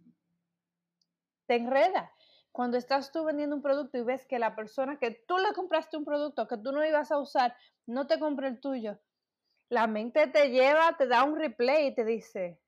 te 1.46 1.56
enreda. 1.56 2.12
Cuando 2.52 2.78
estás 2.78 3.12
tú 3.12 3.24
vendiendo 3.24 3.56
un 3.56 3.62
producto 3.62 3.98
y 3.98 4.04
ves 4.04 4.26
que 4.26 4.40
la 4.40 4.56
persona 4.56 4.98
que 4.98 5.12
tú 5.12 5.38
le 5.38 5.54
compraste 5.54 5.96
un 5.96 6.06
producto 6.06 6.48
que 6.48 6.58
tú 6.58 6.72
no 6.72 6.86
ibas 6.86 7.12
a 7.12 7.20
usar, 7.20 7.56
no 7.86 8.08
te 8.08 8.20
compra 8.20 8.48
el 8.48 8.60
tuyo, 8.60 9.00
la 9.70 9.88
mente 9.88 10.28
te 10.28 10.50
lleva, 10.50 10.98
te 10.98 11.08
da 11.08 11.24
un 11.24 11.38
replay 11.38 11.88
y 11.88 11.96
te 11.96 12.04
dice, 12.04 12.60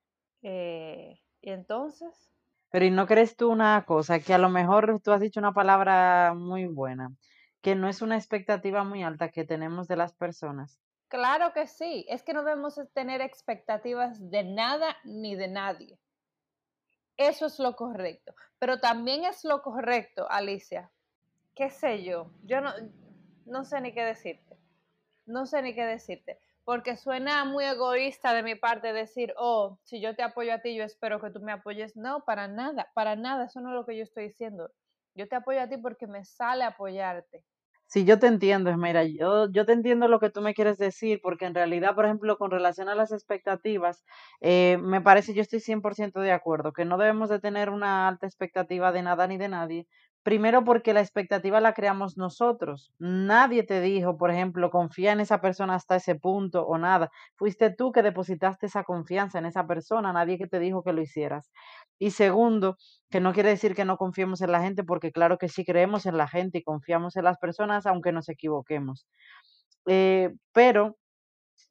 eh, 0.43 1.19
¿Y 1.41 1.51
entonces? 1.51 2.31
Pero 2.71 2.85
¿y 2.85 2.91
no 2.91 3.07
crees 3.07 3.35
tú 3.35 3.49
una 3.49 3.83
cosa? 3.85 4.19
Que 4.19 4.33
a 4.33 4.37
lo 4.37 4.49
mejor 4.49 4.99
tú 5.01 5.11
has 5.11 5.21
dicho 5.21 5.39
una 5.39 5.53
palabra 5.53 6.33
muy 6.35 6.67
buena, 6.67 7.11
que 7.61 7.75
no 7.75 7.87
es 7.87 8.01
una 8.01 8.17
expectativa 8.17 8.83
muy 8.83 9.03
alta 9.03 9.29
que 9.29 9.45
tenemos 9.45 9.87
de 9.87 9.95
las 9.95 10.13
personas. 10.13 10.79
Claro 11.07 11.53
que 11.53 11.65
sí, 11.65 12.05
es 12.09 12.21
que 12.23 12.33
no 12.33 12.43
debemos 12.43 12.79
tener 12.93 13.21
expectativas 13.21 14.29
de 14.29 14.43
nada 14.43 14.95
ni 15.03 15.35
de 15.35 15.47
nadie. 15.47 15.99
Eso 17.19 17.45
es 17.45 17.59
lo 17.59 17.75
correcto. 17.75 18.33
Pero 18.57 18.79
también 18.79 19.25
es 19.25 19.43
lo 19.43 19.61
correcto, 19.61 20.25
Alicia. 20.29 20.89
¿Qué 21.53 21.69
sé 21.69 22.03
yo? 22.03 22.31
Yo 22.43 22.61
no, 22.61 22.71
no 23.45 23.65
sé 23.65 23.81
ni 23.81 23.93
qué 23.93 24.03
decirte. 24.03 24.57
No 25.25 25.45
sé 25.45 25.61
ni 25.61 25.75
qué 25.75 25.85
decirte 25.85 26.39
porque 26.69 26.97
suena 26.97 27.45
muy 27.45 27.65
egoísta 27.65 28.31
de 28.31 28.43
mi 28.43 28.53
parte 28.53 28.93
decir, 28.93 29.33
oh, 29.37 29.79
si 29.85 29.99
yo 29.99 30.15
te 30.15 30.21
apoyo 30.21 30.53
a 30.53 30.59
ti, 30.59 30.75
yo 30.75 30.83
espero 30.83 31.19
que 31.19 31.31
tú 31.31 31.39
me 31.39 31.51
apoyes. 31.51 31.95
No, 31.95 32.23
para 32.25 32.47
nada, 32.47 32.91
para 32.93 33.15
nada, 33.15 33.45
eso 33.45 33.59
no 33.59 33.69
es 33.69 33.75
lo 33.75 33.87
que 33.87 33.97
yo 33.97 34.03
estoy 34.03 34.27
diciendo. 34.27 34.71
Yo 35.15 35.27
te 35.27 35.35
apoyo 35.35 35.61
a 35.61 35.67
ti 35.67 35.77
porque 35.77 36.05
me 36.05 36.23
sale 36.25 36.63
apoyarte. 36.63 37.43
Sí, 37.91 38.05
yo 38.05 38.19
te 38.19 38.27
entiendo, 38.27 38.69
Esmera. 38.69 39.03
Yo, 39.03 39.49
yo 39.51 39.65
te 39.65 39.73
entiendo 39.73 40.07
lo 40.07 40.19
que 40.19 40.29
tú 40.29 40.41
me 40.41 40.53
quieres 40.53 40.77
decir, 40.77 41.19
porque 41.23 41.45
en 41.45 41.55
realidad, 41.55 41.95
por 41.95 42.05
ejemplo, 42.05 42.37
con 42.37 42.51
relación 42.51 42.87
a 42.87 42.93
las 42.93 43.11
expectativas, 43.11 44.03
eh, 44.41 44.77
me 44.79 45.01
parece, 45.01 45.33
yo 45.33 45.41
estoy 45.41 45.59
100% 45.59 46.19
de 46.19 46.31
acuerdo, 46.31 46.71
que 46.71 46.85
no 46.85 46.99
debemos 46.99 47.29
de 47.29 47.39
tener 47.39 47.71
una 47.71 48.07
alta 48.07 48.27
expectativa 48.27 48.91
de 48.91 49.01
nada 49.01 49.25
ni 49.27 49.37
de 49.37 49.49
nadie, 49.49 49.87
Primero 50.21 50.65
porque 50.65 50.93
la 50.93 50.99
expectativa 50.99 51.61
la 51.61 51.73
creamos 51.73 52.17
nosotros. 52.17 52.91
Nadie 52.99 53.63
te 53.63 53.79
dijo, 53.79 54.17
por 54.17 54.29
ejemplo, 54.31 54.69
confía 54.69 55.13
en 55.13 55.21
esa 55.21 55.39
persona 55.39 55.75
hasta 55.75 55.95
ese 55.95 56.13
punto 56.13 56.65
o 56.67 56.77
nada. 56.77 57.09
Fuiste 57.35 57.69
tú 57.73 57.93
que 57.93 58.03
depositaste 58.03 58.65
esa 58.67 58.83
confianza 58.83 59.39
en 59.39 59.45
esa 59.45 59.65
persona, 59.65 60.11
nadie 60.11 60.37
que 60.37 60.45
te 60.47 60.59
dijo 60.59 60.83
que 60.83 60.91
lo 60.91 61.01
hicieras. 61.01 61.49
Y 61.99 62.11
segundo, 62.11 62.77
que 63.09 63.19
no 63.19 63.33
quiere 63.33 63.49
decir 63.49 63.75
que 63.75 63.85
no 63.85 63.97
confiemos 63.97 64.41
en 64.41 64.51
la 64.51 64.61
gente, 64.61 64.83
porque 64.83 65.11
claro 65.11 65.37
que 65.37 65.49
sí 65.49 65.65
creemos 65.65 66.05
en 66.05 66.17
la 66.17 66.27
gente 66.27 66.59
y 66.59 66.63
confiamos 66.63 67.15
en 67.17 67.25
las 67.25 67.37
personas 67.37 67.85
aunque 67.85 68.11
nos 68.11 68.29
equivoquemos. 68.29 69.05
Eh, 69.87 70.31
pero 70.53 70.97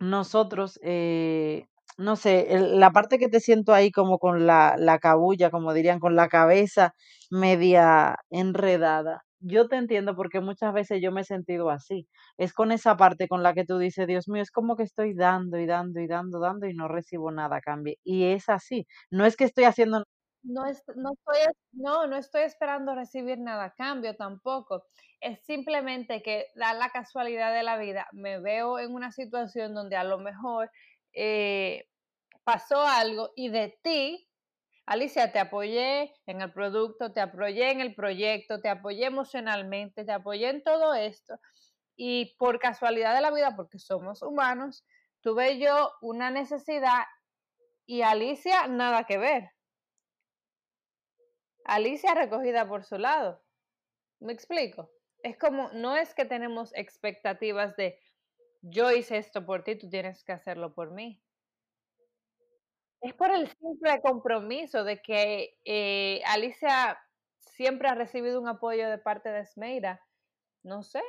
nosotros 0.00 0.78
eh, 0.82 1.66
no 1.98 2.16
sé, 2.16 2.46
la 2.60 2.92
parte 2.92 3.18
que 3.18 3.28
te 3.28 3.40
siento 3.40 3.74
ahí 3.74 3.90
como 3.90 4.18
con 4.18 4.46
la, 4.46 4.76
la 4.78 4.98
cabulla, 5.00 5.50
como 5.50 5.72
dirían, 5.74 5.98
con 5.98 6.14
la 6.16 6.28
cabeza 6.28 6.94
media 7.30 8.16
enredada. 8.30 9.24
Yo 9.40 9.68
te 9.68 9.76
entiendo 9.76 10.14
porque 10.16 10.40
muchas 10.40 10.72
veces 10.74 11.00
yo 11.02 11.12
me 11.12 11.22
he 11.22 11.24
sentido 11.24 11.70
así. 11.70 12.06
Es 12.36 12.52
con 12.52 12.72
esa 12.72 12.96
parte 12.96 13.28
con 13.28 13.42
la 13.42 13.54
que 13.54 13.64
tú 13.64 13.78
dices, 13.78 14.06
Dios 14.06 14.28
mío, 14.28 14.42
es 14.42 14.50
como 14.52 14.76
que 14.76 14.82
estoy 14.84 15.14
dando 15.14 15.58
y 15.58 15.66
dando 15.66 16.00
y 16.00 16.06
dando, 16.08 16.38
dando 16.40 16.66
y 16.68 16.74
no 16.74 16.88
recibo 16.88 17.30
nada 17.32 17.56
a 17.56 17.60
cambio. 17.60 17.94
Y 18.04 18.24
es 18.26 18.48
así. 18.48 18.86
No 19.10 19.24
es 19.26 19.36
que 19.36 19.44
estoy 19.44 19.64
haciendo... 19.64 20.04
No, 20.42 20.64
es, 20.66 20.82
no, 20.96 21.10
estoy, 21.12 21.52
no, 21.72 22.06
no 22.06 22.16
estoy 22.16 22.42
esperando 22.42 22.94
recibir 22.94 23.38
nada 23.38 23.64
a 23.64 23.74
cambio 23.74 24.16
tampoco. 24.16 24.84
Es 25.20 25.44
simplemente 25.44 26.22
que 26.22 26.46
da 26.54 26.74
la 26.74 26.90
casualidad 26.90 27.52
de 27.52 27.62
la 27.64 27.76
vida. 27.76 28.06
Me 28.12 28.40
veo 28.40 28.78
en 28.78 28.94
una 28.94 29.10
situación 29.12 29.74
donde 29.74 29.96
a 29.96 30.04
lo 30.04 30.18
mejor 30.18 30.70
eh, 31.12 31.84
pasó 32.44 32.82
algo 32.86 33.30
y 33.36 33.50
de 33.50 33.78
ti, 33.82 34.28
Alicia, 34.86 35.32
te 35.32 35.38
apoyé 35.40 36.14
en 36.26 36.40
el 36.42 36.52
producto, 36.52 37.12
te 37.12 37.20
apoyé 37.20 37.70
en 37.72 37.80
el 37.80 37.94
proyecto, 37.94 38.60
te 38.60 38.68
apoyé 38.70 39.06
emocionalmente, 39.06 40.04
te 40.04 40.12
apoyé 40.12 40.50
en 40.50 40.62
todo 40.64 40.94
esto. 40.94 41.36
Y 41.96 42.36
por 42.38 42.58
casualidad 42.60 43.14
de 43.14 43.22
la 43.22 43.32
vida, 43.32 43.54
porque 43.56 43.78
somos 43.78 44.22
humanos, 44.22 44.86
tuve 45.22 45.58
yo 45.58 45.92
una 46.02 46.30
necesidad 46.30 47.04
y 47.86 48.02
Alicia 48.02 48.68
nada 48.68 49.04
que 49.04 49.18
ver. 49.18 49.50
Alicia 51.68 52.14
recogida 52.14 52.66
por 52.66 52.82
su 52.82 52.96
lado. 52.96 53.44
¿Me 54.20 54.32
explico? 54.32 54.90
Es 55.22 55.38
como, 55.38 55.70
no 55.72 55.96
es 55.96 56.14
que 56.14 56.24
tenemos 56.24 56.74
expectativas 56.74 57.76
de 57.76 58.00
yo 58.62 58.90
hice 58.90 59.18
esto 59.18 59.44
por 59.44 59.64
ti, 59.64 59.76
tú 59.76 59.88
tienes 59.88 60.24
que 60.24 60.32
hacerlo 60.32 60.74
por 60.74 60.92
mí. 60.92 61.22
Es 63.02 63.12
por 63.14 63.30
el 63.30 63.48
simple 63.48 64.00
compromiso 64.00 64.82
de 64.82 65.00
que 65.02 65.58
eh, 65.64 66.22
Alicia 66.24 66.98
siempre 67.38 67.88
ha 67.88 67.94
recibido 67.94 68.40
un 68.40 68.48
apoyo 68.48 68.88
de 68.88 68.98
parte 68.98 69.28
de 69.28 69.40
Esmeira. 69.40 70.02
No 70.62 70.82
sé. 70.82 71.02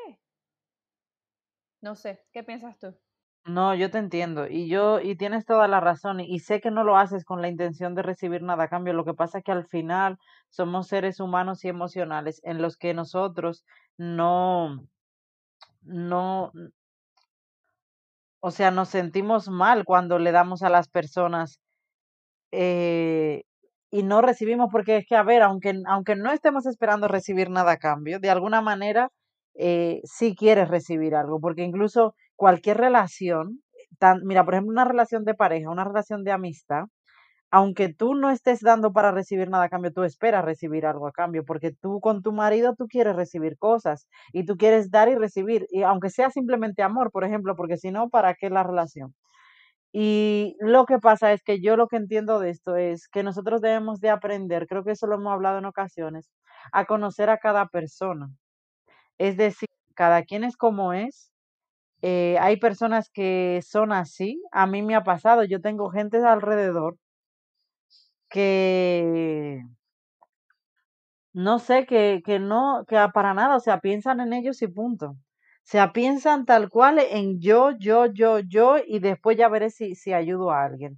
No 1.82 1.96
sé. 1.96 2.26
¿Qué 2.32 2.44
piensas 2.44 2.78
tú? 2.80 2.96
No, 3.50 3.74
yo 3.74 3.90
te 3.90 3.98
entiendo 3.98 4.48
y 4.48 4.70
yo 4.70 5.00
y 5.02 5.16
tienes 5.16 5.44
toda 5.44 5.68
la 5.68 5.80
razón 5.80 6.20
y, 6.20 6.38
sé 6.40 6.62
que 6.62 6.70
no 6.70 6.84
lo 6.84 6.98
haces 6.98 7.26
con 7.26 7.42
la 7.42 7.48
intención 7.48 7.96
de 7.96 8.04
recibir 8.04 8.44
nada 8.44 8.66
a 8.66 8.68
cambio. 8.68 8.94
Lo 8.94 9.06
que 9.06 9.16
pasa 9.16 9.40
es 9.40 9.44
que 9.44 9.52
al 9.52 9.66
final 9.66 10.20
somos 10.50 10.88
seres 10.88 11.20
humanos 11.20 11.66
y 11.66 11.70
emocionales 11.70 12.42
en 12.44 12.62
los 12.62 12.78
que 12.78 12.94
nosotros 12.94 13.66
no 13.98 14.80
no 15.82 16.52
o 18.44 18.52
sea, 18.52 18.72
nos 18.72 18.90
sentimos 18.90 19.50
mal 19.50 19.84
cuando 19.86 20.18
le 20.20 20.32
damos 20.32 20.64
a 20.64 20.70
las 20.70 20.88
personas 20.88 21.60
eh, 22.52 23.44
y 23.92 24.04
no 24.04 24.22
recibimos, 24.22 24.70
porque 24.72 24.98
es 24.98 25.06
que, 25.08 25.16
a 25.16 25.24
ver, 25.24 25.42
aunque, 25.44 25.74
aunque 25.88 26.16
no 26.16 26.32
estemos 26.32 26.66
esperando 26.66 27.08
recibir 27.08 27.50
nada 27.50 27.74
a 27.74 27.78
cambio, 27.78 28.20
de 28.20 28.30
alguna 28.30 28.62
manera 28.62 29.12
eh, 29.56 30.02
sí 30.06 30.36
quieres 30.36 30.70
recibir 30.70 31.16
algo, 31.16 31.40
porque 31.42 31.64
incluso 31.64 32.16
cualquier 32.40 32.78
relación, 32.80 33.62
tan, 34.00 34.22
mira, 34.26 34.46
por 34.46 34.56
ejemplo, 34.56 34.74
una 34.74 34.86
relación 34.86 35.26
de 35.26 35.36
pareja, 35.36 35.72
una 35.72 35.86
relación 35.86 36.24
de 36.26 36.34
amistad, 36.34 36.86
aunque 37.52 37.94
tú 37.94 38.16
no 38.16 38.32
estés 38.32 38.62
dando 38.62 38.94
para 38.94 39.12
recibir 39.12 39.50
nada 39.50 39.66
a 39.66 39.70
cambio, 39.70 39.94
tú 39.94 40.04
esperas 40.04 40.46
recibir 40.46 40.86
algo 40.88 41.08
a 41.08 41.12
cambio, 41.14 41.46
porque 41.46 41.72
tú 41.74 42.00
con 42.02 42.22
tu 42.24 42.32
marido 42.34 42.76
tú 42.78 42.88
quieres 42.88 43.16
recibir 43.16 43.58
cosas 43.58 44.08
y 44.34 44.46
tú 44.46 44.58
quieres 44.58 44.92
dar 44.92 45.10
y 45.10 45.16
recibir, 45.16 45.68
y 45.72 45.84
aunque 45.84 46.10
sea 46.12 46.30
simplemente 46.32 46.84
amor, 46.84 47.12
por 47.12 47.24
ejemplo, 47.26 47.56
porque 47.56 47.78
si 47.78 47.92
no, 47.92 48.10
¿para 48.10 48.36
qué 48.36 48.50
la 48.52 48.64
relación? 48.64 49.16
Y 49.94 50.56
lo 50.60 50.86
que 50.86 51.00
pasa 51.00 51.34
es 51.34 51.44
que 51.44 51.62
yo 51.62 51.76
lo 51.78 51.88
que 51.88 51.98
entiendo 51.98 52.40
de 52.40 52.52
esto 52.52 52.76
es 52.78 53.08
que 53.10 53.24
nosotros 53.24 53.62
debemos 53.62 54.00
de 54.02 54.10
aprender, 54.12 54.68
creo 54.68 54.84
que 54.84 54.92
eso 54.92 55.08
lo 55.08 55.16
hemos 55.16 55.34
hablado 55.34 55.60
en 55.60 55.66
ocasiones, 55.66 56.30
a 56.74 56.86
conocer 56.86 57.30
a 57.32 57.38
cada 57.40 57.68
persona. 57.68 58.30
Es 59.20 59.38
decir, 59.38 59.68
cada 59.96 60.24
quien 60.24 60.44
es 60.46 60.58
como 60.58 60.94
es. 60.94 61.32
Eh, 62.02 62.38
hay 62.40 62.58
personas 62.58 63.10
que 63.10 63.62
son 63.68 63.92
así. 63.94 64.42
A 64.52 64.68
mí 64.68 64.82
me 64.82 64.96
ha 64.96 65.04
pasado. 65.04 65.44
Yo 65.44 65.62
tengo 65.62 65.90
gente 65.92 66.18
alrededor 66.18 66.98
que 68.30 69.62
no 71.34 71.60
sé, 71.60 71.86
que, 71.86 72.22
que 72.26 72.40
no, 72.40 72.86
que 72.88 72.96
para 73.14 73.34
nada, 73.34 73.56
o 73.56 73.60
sea, 73.60 73.80
piensan 73.80 74.20
en 74.20 74.34
ellos 74.34 74.62
y 74.62 74.68
punto. 74.68 75.12
O 75.12 75.18
sea, 75.72 75.94
piensan 75.94 76.46
tal 76.46 76.70
cual 76.70 77.00
en 77.00 77.40
yo, 77.40 77.72
yo, 77.78 78.08
yo, 78.08 78.40
yo, 78.40 78.78
y 78.86 79.00
después 79.00 79.38
ya 79.38 79.50
veré 79.50 79.70
si, 79.70 79.96
si 79.96 80.14
ayudo 80.14 80.52
a 80.52 80.64
alguien. 80.66 80.98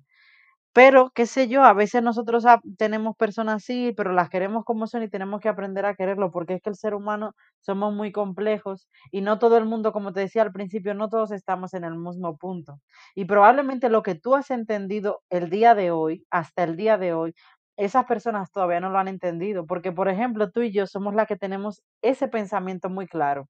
Pero, 0.76 1.12
qué 1.14 1.26
sé 1.26 1.50
yo, 1.50 1.64
a 1.66 1.74
veces 1.74 2.02
nosotros 2.02 2.46
ah, 2.46 2.62
tenemos 2.78 3.18
personas 3.18 3.56
así, 3.58 3.94
pero 3.98 4.14
las 4.14 4.30
queremos 4.30 4.64
como 4.64 4.88
son 4.88 5.04
y 5.04 5.10
tenemos 5.10 5.42
que 5.42 5.50
aprender 5.50 5.86
a 5.86 5.96
quererlo, 5.96 6.32
porque 6.32 6.54
es 6.54 6.62
que 6.62 6.70
el 6.70 6.78
ser 6.78 6.94
humano 6.94 7.34
somos 7.60 7.94
muy 7.94 8.14
complejos 8.14 8.88
y 9.12 9.20
no 9.20 9.38
todo 9.38 9.58
el 9.58 9.66
mundo, 9.66 9.92
como 9.92 10.14
te 10.14 10.22
decía 10.22 10.44
al 10.44 10.54
principio, 10.54 10.94
no 10.94 11.10
todos 11.10 11.32
estamos 11.32 11.74
en 11.74 11.84
el 11.84 11.96
mismo 11.98 12.38
punto. 12.38 12.80
Y 13.16 13.26
probablemente 13.26 13.90
lo 13.90 14.02
que 14.02 14.16
tú 14.16 14.34
has 14.34 14.50
entendido 14.50 15.22
el 15.30 15.50
día 15.50 15.76
de 15.76 15.92
hoy, 15.92 16.26
hasta 16.32 16.64
el 16.64 16.78
día 16.78 16.98
de 16.98 17.14
hoy, 17.14 17.34
esas 17.76 18.06
personas 18.06 18.50
todavía 18.52 18.80
no 18.80 18.90
lo 18.92 18.98
han 18.98 19.10
entendido, 19.10 19.66
porque 19.66 19.92
por 19.92 20.08
ejemplo, 20.08 20.52
tú 20.52 20.62
y 20.62 20.72
yo 20.72 20.88
somos 20.88 21.14
las 21.16 21.28
que 21.28 21.36
tenemos 21.36 21.82
ese 22.02 22.30
pensamiento 22.30 22.90
muy 22.90 23.08
claro, 23.08 23.50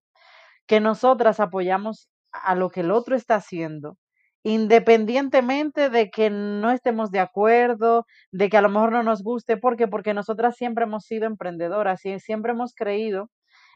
que 0.67 0.79
nosotras 0.81 1.39
apoyamos 1.39 2.09
a 2.33 2.55
lo 2.55 2.69
que 2.69 2.81
el 2.81 2.91
otro 2.91 3.15
está 3.15 3.35
haciendo 3.35 3.97
independientemente 4.43 5.89
de 5.89 6.09
que 6.09 6.29
no 6.29 6.71
estemos 6.71 7.11
de 7.11 7.19
acuerdo, 7.19 8.05
de 8.31 8.49
que 8.49 8.57
a 8.57 8.61
lo 8.61 8.69
mejor 8.69 8.91
no 8.91 9.03
nos 9.03 9.23
guste, 9.23 9.57
¿por 9.57 9.77
qué? 9.77 9.87
Porque 9.87 10.13
nosotras 10.13 10.55
siempre 10.57 10.85
hemos 10.85 11.05
sido 11.05 11.25
emprendedoras 11.27 12.05
y 12.05 12.19
siempre 12.19 12.51
hemos 12.53 12.73
creído 12.75 13.29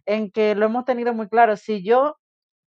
en 0.05 0.31
que 0.31 0.55
lo 0.55 0.65
hemos 0.67 0.85
tenido 0.85 1.13
muy 1.13 1.29
claro. 1.29 1.57
Si 1.57 1.83
yo 1.83 2.17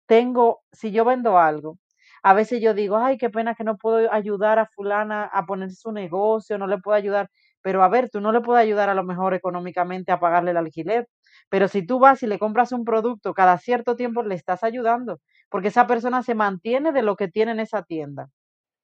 tengo, 0.06 0.62
si 0.72 0.92
yo 0.92 1.04
vendo 1.04 1.38
algo, 1.38 1.78
a 2.22 2.34
veces 2.34 2.60
yo 2.62 2.74
digo, 2.74 2.96
ay, 2.98 3.18
qué 3.18 3.30
pena 3.30 3.54
que 3.54 3.64
no 3.64 3.76
puedo 3.78 4.12
ayudar 4.12 4.58
a 4.58 4.66
fulana 4.66 5.24
a 5.24 5.46
poner 5.46 5.70
su 5.72 5.92
negocio, 5.92 6.58
no 6.58 6.66
le 6.66 6.78
puedo 6.78 6.96
ayudar. 6.96 7.30
Pero 7.62 7.82
a 7.82 7.88
ver, 7.88 8.10
tú 8.10 8.20
no 8.20 8.32
le 8.32 8.40
puedes 8.40 8.62
ayudar 8.62 8.88
a 8.90 8.94
lo 8.94 9.04
mejor 9.04 9.34
económicamente 9.34 10.12
a 10.12 10.20
pagarle 10.20 10.50
el 10.50 10.56
alquiler, 10.56 11.08
pero 11.48 11.68
si 11.68 11.86
tú 11.86 11.98
vas 11.98 12.22
y 12.22 12.26
le 12.26 12.38
compras 12.38 12.72
un 12.72 12.84
producto 12.84 13.34
cada 13.34 13.58
cierto 13.58 13.96
tiempo, 13.96 14.22
le 14.22 14.34
estás 14.34 14.64
ayudando, 14.64 15.20
porque 15.48 15.68
esa 15.68 15.86
persona 15.86 16.22
se 16.22 16.34
mantiene 16.34 16.92
de 16.92 17.02
lo 17.02 17.16
que 17.16 17.28
tiene 17.28 17.52
en 17.52 17.60
esa 17.60 17.82
tienda. 17.82 18.28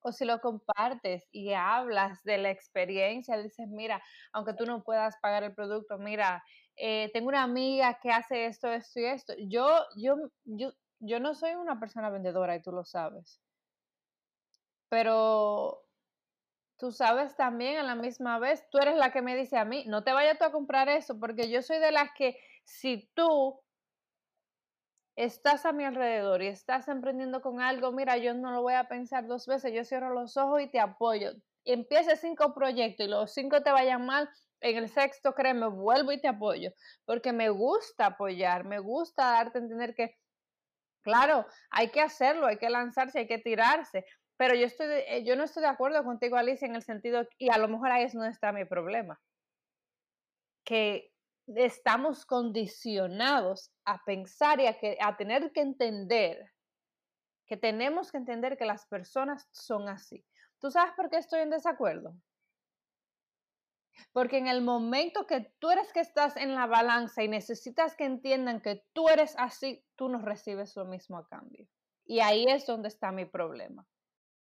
O 0.00 0.12
si 0.12 0.24
lo 0.24 0.40
compartes 0.40 1.26
y 1.32 1.52
hablas 1.52 2.22
de 2.22 2.38
la 2.38 2.50
experiencia, 2.50 3.36
dices, 3.36 3.68
mira, 3.68 4.00
aunque 4.32 4.54
tú 4.54 4.64
no 4.64 4.82
puedas 4.84 5.16
pagar 5.20 5.42
el 5.42 5.54
producto, 5.54 5.98
mira, 5.98 6.44
eh, 6.76 7.10
tengo 7.12 7.28
una 7.28 7.42
amiga 7.42 7.98
que 8.00 8.10
hace 8.10 8.46
esto, 8.46 8.70
esto 8.72 9.00
y 9.00 9.04
esto. 9.06 9.34
Yo, 9.48 9.66
yo, 9.96 10.16
yo, 10.44 10.72
yo 11.00 11.20
no 11.20 11.34
soy 11.34 11.54
una 11.54 11.80
persona 11.80 12.10
vendedora 12.10 12.54
y 12.54 12.62
tú 12.62 12.70
lo 12.70 12.84
sabes. 12.84 13.40
Pero 14.88 15.87
tú 16.78 16.92
sabes 16.92 17.36
también 17.36 17.78
a 17.78 17.82
la 17.82 17.96
misma 17.96 18.38
vez, 18.38 18.68
tú 18.70 18.78
eres 18.78 18.96
la 18.96 19.10
que 19.10 19.20
me 19.20 19.36
dice 19.36 19.58
a 19.58 19.64
mí, 19.64 19.84
no 19.86 20.04
te 20.04 20.12
vayas 20.12 20.38
tú 20.38 20.44
a 20.44 20.52
comprar 20.52 20.88
eso, 20.88 21.18
porque 21.18 21.50
yo 21.50 21.60
soy 21.60 21.78
de 21.78 21.90
las 21.90 22.10
que 22.16 22.38
si 22.64 23.10
tú 23.14 23.60
estás 25.16 25.66
a 25.66 25.72
mi 25.72 25.84
alrededor 25.84 26.42
y 26.42 26.46
estás 26.46 26.86
emprendiendo 26.86 27.42
con 27.42 27.60
algo, 27.60 27.90
mira, 27.90 28.16
yo 28.16 28.32
no 28.34 28.52
lo 28.52 28.62
voy 28.62 28.74
a 28.74 28.88
pensar 28.88 29.26
dos 29.26 29.46
veces, 29.46 29.72
yo 29.74 29.84
cierro 29.84 30.14
los 30.14 30.36
ojos 30.36 30.62
y 30.62 30.68
te 30.68 30.78
apoyo. 30.78 31.32
Empiece 31.64 32.16
cinco 32.16 32.54
proyectos 32.54 33.06
y 33.06 33.10
los 33.10 33.32
cinco 33.34 33.60
te 33.62 33.72
vayan 33.72 34.06
mal, 34.06 34.30
en 34.60 34.76
el 34.76 34.88
sexto, 34.88 35.34
créeme, 35.34 35.66
vuelvo 35.66 36.12
y 36.12 36.20
te 36.20 36.28
apoyo, 36.28 36.72
porque 37.04 37.32
me 37.32 37.48
gusta 37.48 38.06
apoyar, 38.06 38.64
me 38.64 38.78
gusta 38.78 39.32
darte 39.32 39.58
a 39.58 39.62
entender 39.62 39.94
que, 39.94 40.16
claro, 41.02 41.46
hay 41.70 41.90
que 41.90 42.00
hacerlo, 42.00 42.46
hay 42.46 42.58
que 42.58 42.70
lanzarse, 42.70 43.20
hay 43.20 43.26
que 43.26 43.38
tirarse, 43.38 44.04
pero 44.38 44.54
yo, 44.54 44.66
estoy, 44.66 44.86
eh, 45.08 45.24
yo 45.24 45.34
no 45.34 45.42
estoy 45.42 45.62
de 45.62 45.68
acuerdo 45.68 46.02
contigo, 46.04 46.36
Alicia, 46.36 46.66
en 46.66 46.76
el 46.76 46.82
sentido, 46.82 47.26
y 47.38 47.50
a 47.50 47.58
lo 47.58 47.66
mejor 47.66 47.90
ahí 47.90 48.06
donde 48.06 48.30
está 48.30 48.52
mi 48.52 48.64
problema, 48.64 49.20
que 50.64 51.12
estamos 51.48 52.24
condicionados 52.24 53.72
a 53.84 54.02
pensar 54.04 54.60
y 54.60 54.66
a, 54.66 54.78
que, 54.78 54.96
a 55.00 55.16
tener 55.16 55.50
que 55.50 55.60
entender, 55.60 56.52
que 57.46 57.56
tenemos 57.56 58.12
que 58.12 58.18
entender 58.18 58.56
que 58.56 58.64
las 58.64 58.86
personas 58.86 59.48
son 59.50 59.88
así. 59.88 60.24
¿Tú 60.60 60.70
sabes 60.70 60.94
por 60.94 61.10
qué 61.10 61.16
estoy 61.16 61.40
en 61.40 61.50
desacuerdo? 61.50 62.14
Porque 64.12 64.38
en 64.38 64.46
el 64.46 64.62
momento 64.62 65.26
que 65.26 65.52
tú 65.58 65.70
eres 65.70 65.92
que 65.92 66.00
estás 66.00 66.36
en 66.36 66.54
la 66.54 66.66
balanza 66.66 67.24
y 67.24 67.28
necesitas 67.28 67.96
que 67.96 68.04
entiendan 68.04 68.60
que 68.60 68.84
tú 68.92 69.08
eres 69.08 69.34
así, 69.36 69.84
tú 69.96 70.08
no 70.08 70.20
recibes 70.20 70.76
lo 70.76 70.84
mismo 70.84 71.18
a 71.18 71.26
cambio. 71.26 71.66
Y 72.04 72.20
ahí 72.20 72.44
es 72.48 72.66
donde 72.66 72.86
está 72.86 73.10
mi 73.10 73.24
problema. 73.24 73.84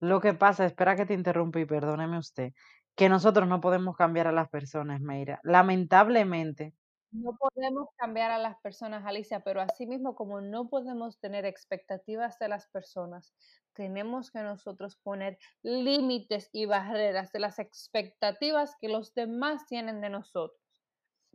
Lo 0.01 0.21
que 0.21 0.35
pasa, 0.35 0.65
espera 0.65 0.97
que 0.97 1.07
te 1.07 1.15
interrumpa 1.15 1.61
y 1.61 1.67
perdóneme 1.67 2.19
usted, 2.19 2.53
que 2.97 3.09
nosotros 3.09 3.47
no 3.47 3.61
podemos 3.61 3.97
cambiar 3.97 4.27
a 4.27 4.33
las 4.33 4.49
personas, 4.49 5.01
Meira. 5.01 5.41
Lamentablemente. 5.43 6.75
No 7.13 7.37
podemos 7.37 7.89
cambiar 7.97 8.31
a 8.31 8.39
las 8.39 8.57
personas, 8.61 9.05
Alicia, 9.05 9.41
pero 9.41 9.61
asimismo 9.61 10.15
como 10.15 10.41
no 10.41 10.69
podemos 10.69 11.19
tener 11.19 11.45
expectativas 11.45 12.39
de 12.39 12.49
las 12.49 12.69
personas, 12.69 13.35
tenemos 13.73 14.31
que 14.31 14.41
nosotros 14.43 14.97
poner 14.97 15.37
límites 15.63 16.49
y 16.53 16.67
barreras 16.67 17.33
de 17.33 17.41
las 17.41 17.59
expectativas 17.59 18.77
que 18.81 18.89
los 18.89 19.13
demás 19.13 19.67
tienen 19.67 20.01
de 20.01 20.09
nosotros. 20.09 20.61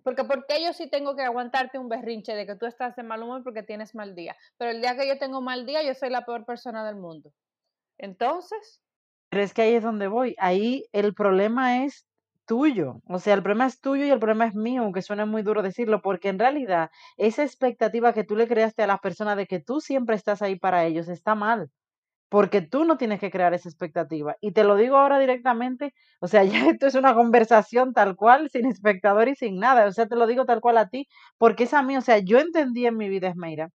Porque 0.03 0.23
porque 0.23 0.63
yo 0.63 0.71
sí 0.71 0.89
tengo 0.89 1.15
que 1.15 1.23
aguantarte 1.23 1.77
un 1.77 1.89
berrinche 1.89 2.35
de 2.35 2.45
que 2.45 2.55
tú 2.55 2.65
estás 2.67 2.95
de 2.95 3.03
mal 3.03 3.21
humor 3.23 3.43
porque 3.43 3.63
tienes 3.63 3.95
mal 3.95 4.15
día, 4.15 4.35
pero 4.57 4.71
el 4.71 4.81
día 4.81 4.95
que 4.95 5.07
yo 5.07 5.17
tengo 5.17 5.41
mal 5.41 5.65
día 5.65 5.83
yo 5.83 5.93
soy 5.93 6.09
la 6.09 6.25
peor 6.25 6.45
persona 6.45 6.85
del 6.85 6.95
mundo. 6.95 7.31
Entonces. 7.97 8.81
Pero 9.29 9.43
es 9.43 9.53
que 9.53 9.63
ahí 9.63 9.75
es 9.75 9.83
donde 9.83 10.07
voy. 10.07 10.35
Ahí 10.39 10.85
el 10.93 11.13
problema 11.13 11.83
es 11.85 12.05
tuyo. 12.45 13.01
O 13.07 13.19
sea, 13.19 13.33
el 13.35 13.43
problema 13.43 13.65
es 13.67 13.81
tuyo 13.81 14.05
y 14.05 14.11
el 14.11 14.19
problema 14.19 14.45
es 14.47 14.55
mío, 14.55 14.83
aunque 14.83 15.01
suene 15.01 15.25
muy 15.25 15.41
duro 15.43 15.61
decirlo, 15.63 16.01
porque 16.01 16.29
en 16.29 16.39
realidad 16.39 16.89
esa 17.17 17.43
expectativa 17.43 18.13
que 18.13 18.23
tú 18.23 18.35
le 18.35 18.47
creaste 18.47 18.83
a 18.83 18.87
las 18.87 18.99
personas 18.99 19.37
de 19.37 19.47
que 19.47 19.59
tú 19.59 19.81
siempre 19.81 20.15
estás 20.15 20.41
ahí 20.41 20.57
para 20.57 20.85
ellos 20.85 21.07
está 21.09 21.35
mal. 21.35 21.69
Porque 22.29 22.61
tú 22.61 22.85
no 22.85 22.97
tienes 22.97 23.19
que 23.19 23.31
crear 23.31 23.53
esa 23.53 23.69
expectativa. 23.69 24.35
Y 24.41 24.51
te 24.51 24.63
lo 24.63 24.75
digo 24.75 24.97
ahora 24.97 25.19
directamente, 25.19 25.93
o 26.19 26.27
sea, 26.27 26.43
ya 26.67 26.67
esto 26.69 26.87
es 26.87 26.95
una 26.95 27.13
conversación 27.15 27.93
tal 27.93 28.15
cual, 28.15 28.49
sin 28.49 28.65
espectador 28.67 29.29
y 29.29 29.35
sin 29.35 29.59
nada. 29.59 29.87
O 29.87 29.91
sea, 29.91 30.07
te 30.07 30.15
lo 30.15 30.27
digo 30.27 30.45
tal 30.45 30.61
cual 30.61 30.77
a 30.77 30.89
ti, 30.89 31.07
porque 31.37 31.63
es 31.65 31.73
a 31.73 31.83
mí, 31.83 31.97
o 31.97 32.01
sea, 32.01 32.19
yo 32.19 32.39
entendí 32.39 32.85
en 32.87 32.97
mi 32.97 33.09
vida, 33.09 33.29
Esmeira, 33.29 33.69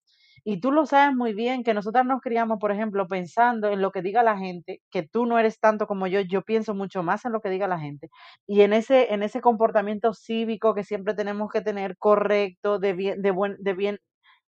y 0.44 0.60
tú 0.60 0.72
lo 0.72 0.86
sabes 0.86 1.14
muy 1.16 1.34
bien 1.34 1.62
que 1.64 1.74
nosotras 1.74 2.06
nos 2.06 2.20
criamos, 2.20 2.58
por 2.60 2.72
ejemplo, 2.72 3.06
pensando 3.08 3.68
en 3.70 3.80
lo 3.82 3.90
que 3.92 4.02
diga 4.02 4.22
la 4.22 4.38
gente, 4.38 4.80
que 4.90 5.02
tú 5.02 5.26
no 5.26 5.38
eres 5.38 5.58
tanto 5.60 5.86
como 5.86 6.06
yo, 6.06 6.20
yo 6.20 6.42
pienso 6.42 6.74
mucho 6.74 7.02
más 7.02 7.24
en 7.24 7.32
lo 7.32 7.40
que 7.40 7.50
diga 7.50 7.68
la 7.68 7.78
gente. 7.80 8.08
Y 8.46 8.62
en 8.62 8.72
ese, 8.72 9.12
en 9.14 9.22
ese 9.22 9.40
comportamiento 9.40 10.14
cívico 10.14 10.74
que 10.74 10.84
siempre 10.84 11.14
tenemos 11.14 11.50
que 11.52 11.60
tener 11.62 11.96
correcto, 11.98 12.78
de 12.78 12.92
bien, 12.94 13.22
de 13.22 13.30
buen, 13.32 13.56
de 13.60 13.74
bien, 13.74 13.98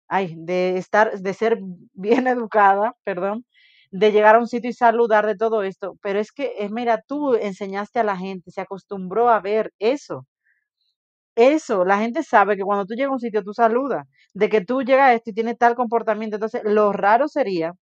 ay, 0.08 0.34
de 0.38 0.76
estar, 0.78 1.12
de 1.18 1.34
ser 1.34 1.58
bien 1.94 2.26
educada, 2.28 2.94
perdón, 3.04 3.44
de 3.90 4.12
llegar 4.12 4.36
a 4.36 4.38
un 4.40 4.48
sitio 4.48 4.70
y 4.70 4.72
saludar 4.74 5.26
de 5.26 5.36
todo 5.36 5.62
esto. 5.62 5.96
Pero 6.02 6.18
es 6.20 6.32
que, 6.32 6.54
es, 6.58 6.70
mira, 6.70 7.02
tú 7.06 7.34
enseñaste 7.34 8.00
a 8.00 8.04
la 8.04 8.16
gente, 8.16 8.50
se 8.50 8.60
acostumbró 8.62 9.28
a 9.30 9.40
ver 9.40 9.72
eso. 9.78 10.26
Eso, 11.36 11.84
la 11.86 11.98
gente 11.98 12.22
sabe 12.22 12.56
que 12.56 12.62
cuando 12.62 12.84
tú 12.84 12.94
llegas 12.94 13.08
a 13.10 13.12
un 13.14 13.20
sitio 13.20 13.42
tú 13.42 13.54
saludas, 13.54 14.06
de 14.34 14.50
que 14.50 14.60
tú 14.60 14.82
llegas 14.82 15.08
a 15.08 15.14
esto 15.14 15.30
y 15.30 15.32
tienes 15.32 15.56
tal 15.56 15.74
comportamiento. 15.74 16.36
Entonces, 16.36 16.60
lo 16.64 16.92
raro 16.92 17.26
sería 17.28 17.72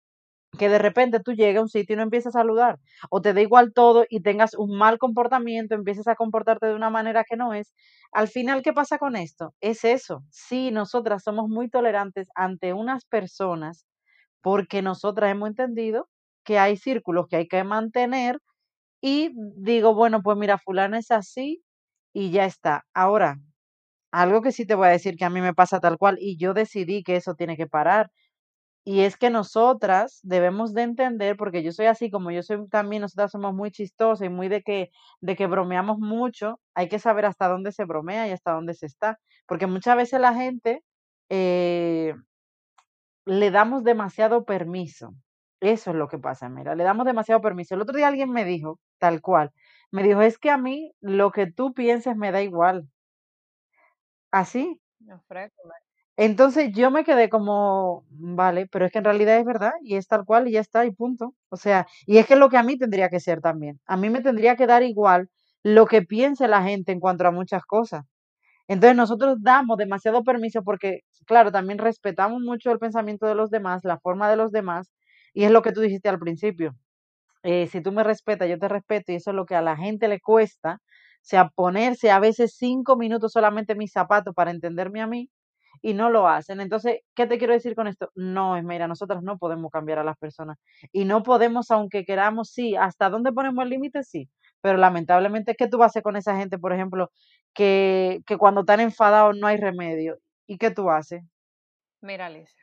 que 0.59 0.69
de 0.69 0.79
repente 0.79 1.21
tú 1.21 1.33
llegues 1.35 1.59
a 1.59 1.63
un 1.63 1.69
sitio 1.71 1.95
y 1.95 1.97
no 1.99 2.05
empieces 2.05 2.35
a 2.37 2.41
saludar, 2.41 2.79
o 3.11 3.23
te 3.23 3.35
da 3.35 3.41
igual 3.43 3.73
todo 3.75 4.05
y 4.11 4.23
tengas 4.23 4.55
un 4.55 4.77
mal 4.79 4.99
comportamiento, 4.99 5.75
empieces 5.77 6.09
a 6.09 6.17
comportarte 6.17 6.67
de 6.67 6.75
una 6.77 6.91
manera 6.91 7.25
que 7.29 7.37
no 7.37 7.55
es. 7.55 7.75
Al 8.13 8.29
final, 8.29 8.63
¿qué 8.63 8.73
pasa 8.73 8.99
con 8.99 9.17
esto? 9.17 9.55
Es 9.61 9.85
eso. 9.85 10.25
Sí, 10.31 10.71
nosotras 10.73 11.23
somos 11.25 11.49
muy 11.49 11.71
tolerantes 11.71 12.29
ante 12.37 12.75
unas 12.75 13.05
personas 13.07 13.87
porque 14.43 14.83
nosotras 14.83 15.33
hemos 15.33 15.51
entendido 15.51 16.09
que 16.45 16.59
hay 16.59 16.77
círculos 16.77 17.27
que 17.29 17.37
hay 17.37 17.49
que 17.49 17.65
mantener 17.65 18.41
y 19.01 19.33
digo, 19.57 19.95
bueno, 19.95 20.23
pues 20.23 20.37
mira, 20.39 20.59
fulana 20.59 20.99
es 20.99 21.11
así, 21.11 21.63
y 22.13 22.31
ya 22.31 22.45
está. 22.47 22.85
Ahora, 22.95 23.39
algo 24.13 24.43
que 24.43 24.53
sí 24.53 24.67
te 24.67 24.75
voy 24.75 24.89
a 24.89 24.91
decir 24.91 25.17
que 25.17 25.25
a 25.25 25.31
mí 25.31 25.41
me 25.41 25.55
pasa 25.55 25.81
tal 25.81 25.99
cual 25.99 26.19
y 26.21 26.37
yo 26.39 26.55
decidí 26.55 27.03
que 27.05 27.17
eso 27.17 27.35
tiene 27.35 27.57
que 27.57 27.67
parar. 27.69 28.11
Y 28.85 29.03
es 29.03 29.17
que 29.19 29.31
nosotras 29.31 30.21
debemos 30.23 30.75
de 30.75 30.83
entender, 30.83 31.37
porque 31.37 31.63
yo 31.63 31.73
soy 31.73 31.87
así, 31.87 32.11
como 32.11 32.31
yo 32.31 32.43
soy 32.43 32.67
también, 32.69 33.03
nosotras 33.03 33.31
somos 33.33 33.55
muy 33.55 33.71
chistosas 33.71 34.27
y 34.27 34.31
muy 34.31 34.49
de 34.49 34.63
que, 34.63 34.91
de 35.21 35.37
que 35.37 35.47
bromeamos 35.47 35.99
mucho, 35.99 36.61
hay 36.75 36.89
que 36.89 36.99
saber 36.99 37.27
hasta 37.27 37.49
dónde 37.49 37.73
se 37.73 37.85
bromea 37.85 38.27
y 38.29 38.33
hasta 38.33 38.53
dónde 38.53 38.75
se 38.75 38.87
está. 38.87 39.19
Porque 39.47 39.67
muchas 39.67 39.97
veces 39.97 40.21
la 40.21 40.35
gente 40.35 40.83
eh, 41.31 42.15
le 43.27 43.51
damos 43.51 43.85
demasiado 43.85 44.45
permiso. 44.45 45.15
Eso 45.61 45.91
es 45.91 45.97
lo 45.97 46.09
que 46.09 46.19
pasa, 46.19 46.49
mira, 46.49 46.75
le 46.75 46.85
damos 46.85 47.05
demasiado 47.07 47.41
permiso. 47.43 47.75
El 47.75 47.83
otro 47.83 47.97
día 47.97 48.09
alguien 48.09 48.31
me 48.31 48.45
dijo, 48.45 48.79
tal 48.99 49.21
cual, 49.21 49.53
me 49.91 50.03
dijo, 50.03 50.23
es 50.23 50.39
que 50.39 50.51
a 50.51 50.59
mí 50.59 50.93
lo 51.01 51.31
que 51.33 51.47
tú 51.51 51.75
pienses 51.75 52.17
me 52.17 52.33
da 52.33 52.43
igual. 52.43 52.89
Así. 54.31 54.81
No. 55.01 55.23
Entonces 56.17 56.71
yo 56.75 56.91
me 56.91 57.05
quedé 57.05 57.31
como, 57.31 58.05
vale, 58.11 58.67
pero 58.67 58.85
es 58.85 58.93
que 58.93 58.99
en 58.99 59.05
realidad 59.05 59.39
es 59.39 59.45
verdad 59.45 59.73
y 59.83 59.97
es 59.97 60.07
tal 60.07 60.25
cual 60.27 60.49
y 60.49 60.53
ya 60.53 60.61
está 60.61 60.85
y 60.85 60.91
punto. 60.91 61.35
O 61.49 61.57
sea, 61.57 61.87
y 62.07 62.19
es 62.19 62.27
que 62.27 62.35
es 62.35 62.41
lo 62.41 62.51
que 62.51 62.59
a 62.59 62.63
mí 62.63 62.77
tendría 62.77 63.09
que 63.09 63.21
ser 63.21 63.41
también. 63.41 63.81
A 63.87 63.97
mí 63.97 64.11
me 64.11 64.21
tendría 64.21 64.55
que 64.57 64.67
dar 64.67 64.83
igual 64.83 65.31
lo 65.63 65.87
que 65.87 66.03
piense 66.03 66.47
la 66.49 66.63
gente 66.63 66.93
en 66.93 67.01
cuanto 67.01 67.27
a 67.27 67.31
muchas 67.31 67.65
cosas. 67.65 68.05
Entonces 68.69 68.97
nosotros 68.97 69.39
damos 69.41 69.79
demasiado 69.79 70.23
permiso 70.25 70.63
porque, 70.63 71.01
claro, 71.27 71.53
también 71.53 71.79
respetamos 71.79 72.41
mucho 72.43 72.71
el 72.71 72.79
pensamiento 72.79 73.27
de 73.27 73.35
los 73.35 73.51
demás, 73.51 73.85
la 73.85 73.99
forma 73.99 74.31
de 74.31 74.37
los 74.37 74.53
demás, 74.53 74.93
y 75.35 75.45
es 75.45 75.51
lo 75.51 75.63
que 75.63 75.73
tú 75.73 75.81
dijiste 75.81 76.09
al 76.09 76.19
principio. 76.19 76.77
Eh, 77.43 77.67
si 77.69 77.83
tú 77.83 77.93
me 77.93 78.05
respetas, 78.05 78.49
yo 78.49 78.59
te 78.59 78.69
respeto, 78.69 79.13
y 79.13 79.17
eso 79.17 79.31
es 79.31 79.37
lo 79.37 79.47
que 79.47 79.55
a 79.57 79.63
la 79.63 79.77
gente 79.77 80.09
le 80.09 80.21
cuesta, 80.21 80.81
o 80.83 81.23
sea, 81.23 81.49
ponerse 81.51 82.11
a 82.11 82.19
veces 82.21 82.55
cinco 82.57 82.97
minutos 82.97 83.33
solamente 83.33 83.73
en 83.73 83.79
mis 83.79 83.93
zapatos 83.93 84.35
para 84.35 84.51
entenderme 84.51 85.01
a 85.03 85.07
mí, 85.07 85.31
y 85.83 85.95
no 85.95 86.11
lo 86.11 86.29
hacen. 86.29 86.61
Entonces, 86.61 87.01
¿qué 87.15 87.27
te 87.27 87.39
quiero 87.39 87.55
decir 87.55 87.75
con 87.75 87.87
esto? 87.87 88.11
No, 88.15 88.57
es 88.57 88.65
mira, 88.65 88.89
nosotros 88.89 89.23
no 89.23 89.39
podemos 89.39 89.71
cambiar 89.71 89.99
a 89.99 90.05
las 90.05 90.17
personas 90.19 90.59
y 90.93 91.05
no 91.05 91.23
podemos, 91.23 91.71
aunque 91.71 92.05
queramos, 92.05 92.51
sí, 92.51 92.77
hasta 92.77 93.09
dónde 93.11 93.33
ponemos 93.33 93.63
el 93.65 93.71
límite, 93.71 94.03
sí, 94.05 94.29
pero 94.61 94.79
lamentablemente, 94.79 95.55
¿qué 95.57 95.69
tú 95.69 95.79
vas 95.79 95.87
a 95.87 95.91
hacer 95.91 96.03
con 96.03 96.17
esa 96.17 96.37
gente, 96.37 96.59
por 96.59 96.73
ejemplo, 96.73 97.11
que, 97.55 98.21
que 98.27 98.37
cuando 98.37 98.61
están 98.63 98.81
enfadados 98.81 99.37
no 99.39 99.47
hay 99.47 99.57
remedio? 99.57 100.19
¿Y 100.47 100.59
qué 100.59 100.71
tú 100.71 100.91
haces? 100.91 101.23
Mira, 102.03 102.27
Alicia, 102.27 102.60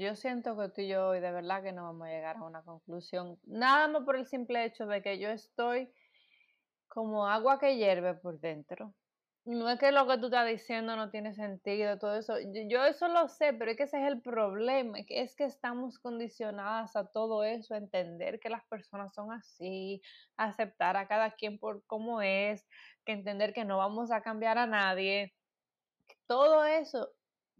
yo 0.00 0.16
siento 0.16 0.56
que 0.56 0.70
tú 0.70 0.80
y 0.80 0.88
yo 0.88 1.08
hoy 1.08 1.20
de 1.20 1.30
verdad 1.30 1.62
que 1.62 1.72
no 1.72 1.84
vamos 1.84 2.08
a 2.08 2.10
llegar 2.10 2.38
a 2.38 2.42
una 2.42 2.62
conclusión, 2.62 3.38
nada 3.44 3.86
más 3.88 4.02
por 4.04 4.16
el 4.16 4.26
simple 4.26 4.64
hecho 4.64 4.86
de 4.86 5.02
que 5.02 5.18
yo 5.18 5.28
estoy 5.28 5.92
como 6.88 7.26
agua 7.26 7.58
que 7.58 7.76
hierve 7.76 8.14
por 8.14 8.40
dentro. 8.40 8.94
No 9.44 9.68
es 9.70 9.78
que 9.78 9.90
lo 9.90 10.06
que 10.06 10.18
tú 10.18 10.26
estás 10.26 10.46
diciendo 10.46 10.96
no 10.96 11.10
tiene 11.10 11.34
sentido, 11.34 11.98
todo 11.98 12.16
eso. 12.16 12.34
Yo, 12.68 12.84
eso 12.84 13.08
lo 13.08 13.28
sé, 13.28 13.52
pero 13.54 13.70
es 13.70 13.76
que 13.76 13.84
ese 13.84 14.00
es 14.00 14.06
el 14.06 14.20
problema, 14.20 14.98
es 15.08 15.34
que 15.34 15.44
estamos 15.44 15.98
condicionadas 15.98 16.94
a 16.96 17.06
todo 17.06 17.42
eso, 17.44 17.74
a 17.74 17.78
entender 17.78 18.38
que 18.38 18.50
las 18.50 18.64
personas 18.66 19.14
son 19.14 19.32
así, 19.32 20.02
aceptar 20.36 20.96
a 20.96 21.08
cada 21.08 21.32
quien 21.32 21.58
por 21.58 21.84
cómo 21.86 22.20
es, 22.22 22.66
que 23.04 23.12
entender 23.12 23.52
que 23.54 23.64
no 23.64 23.78
vamos 23.78 24.10
a 24.10 24.22
cambiar 24.22 24.58
a 24.58 24.66
nadie, 24.66 25.34
todo 26.26 26.64
eso, 26.64 27.10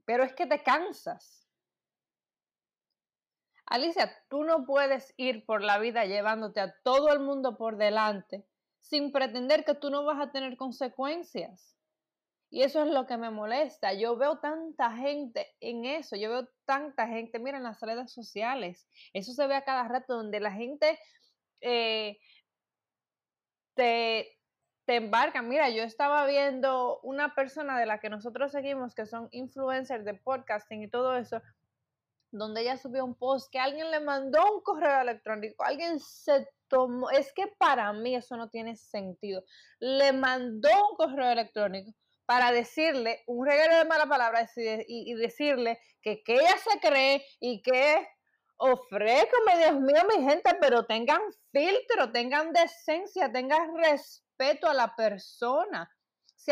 pero 0.04 0.22
es 0.22 0.34
que 0.34 0.46
te 0.46 0.62
cansas. 0.62 1.39
Alicia, 3.70 4.12
tú 4.28 4.42
no 4.42 4.66
puedes 4.66 5.14
ir 5.16 5.46
por 5.46 5.62
la 5.62 5.78
vida 5.78 6.04
llevándote 6.04 6.60
a 6.60 6.74
todo 6.82 7.12
el 7.12 7.20
mundo 7.20 7.56
por 7.56 7.76
delante 7.76 8.44
sin 8.80 9.12
pretender 9.12 9.64
que 9.64 9.74
tú 9.74 9.90
no 9.90 10.04
vas 10.04 10.20
a 10.20 10.32
tener 10.32 10.56
consecuencias. 10.56 11.76
Y 12.50 12.62
eso 12.62 12.82
es 12.82 12.90
lo 12.90 13.06
que 13.06 13.16
me 13.16 13.30
molesta. 13.30 13.92
Yo 13.94 14.16
veo 14.16 14.40
tanta 14.40 14.90
gente 14.96 15.46
en 15.60 15.84
eso, 15.84 16.16
yo 16.16 16.30
veo 16.30 16.48
tanta 16.64 17.06
gente, 17.06 17.38
mira, 17.38 17.58
en 17.58 17.62
las 17.62 17.80
redes 17.80 18.12
sociales, 18.12 18.88
eso 19.12 19.32
se 19.32 19.46
ve 19.46 19.54
a 19.54 19.62
cada 19.62 19.86
rato, 19.86 20.16
donde 20.16 20.40
la 20.40 20.50
gente 20.50 20.98
eh, 21.60 22.18
te, 23.74 24.36
te 24.84 24.96
embarca. 24.96 25.42
Mira, 25.42 25.70
yo 25.70 25.84
estaba 25.84 26.26
viendo 26.26 26.98
una 27.02 27.36
persona 27.36 27.78
de 27.78 27.86
la 27.86 28.00
que 28.00 28.10
nosotros 28.10 28.50
seguimos, 28.50 28.96
que 28.96 29.06
son 29.06 29.28
influencers 29.30 30.04
de 30.04 30.14
podcasting 30.14 30.82
y 30.82 30.90
todo 30.90 31.16
eso, 31.16 31.40
donde 32.30 32.62
ella 32.62 32.76
subió 32.76 33.04
un 33.04 33.14
post 33.14 33.50
que 33.50 33.58
alguien 33.58 33.90
le 33.90 34.00
mandó 34.00 34.40
un 34.54 34.62
correo 34.62 35.00
electrónico, 35.00 35.64
alguien 35.64 35.98
se 36.00 36.48
tomó, 36.68 37.10
es 37.10 37.32
que 37.32 37.48
para 37.58 37.92
mí 37.92 38.14
eso 38.14 38.36
no 38.36 38.48
tiene 38.48 38.76
sentido, 38.76 39.42
le 39.80 40.12
mandó 40.12 40.68
un 40.90 40.96
correo 40.96 41.30
electrónico 41.30 41.92
para 42.26 42.52
decirle 42.52 43.24
un 43.26 43.44
regalo 43.44 43.76
de 43.78 43.84
mala 43.86 44.06
palabra 44.06 44.48
y, 44.86 45.14
decirle 45.14 45.80
que, 46.00 46.22
que, 46.22 46.34
ella 46.34 46.56
se 46.58 46.78
cree 46.78 47.26
y 47.40 47.60
que 47.60 48.06
ofrécame, 48.56 49.58
Dios 49.58 49.80
mío, 49.80 50.02
mi 50.16 50.24
gente, 50.24 50.56
pero 50.60 50.84
tengan 50.84 51.20
filtro, 51.50 52.12
tengan 52.12 52.52
decencia, 52.52 53.32
tengan 53.32 53.74
respeto 53.76 54.68
a 54.68 54.74
la 54.74 54.94
persona. 54.94 55.90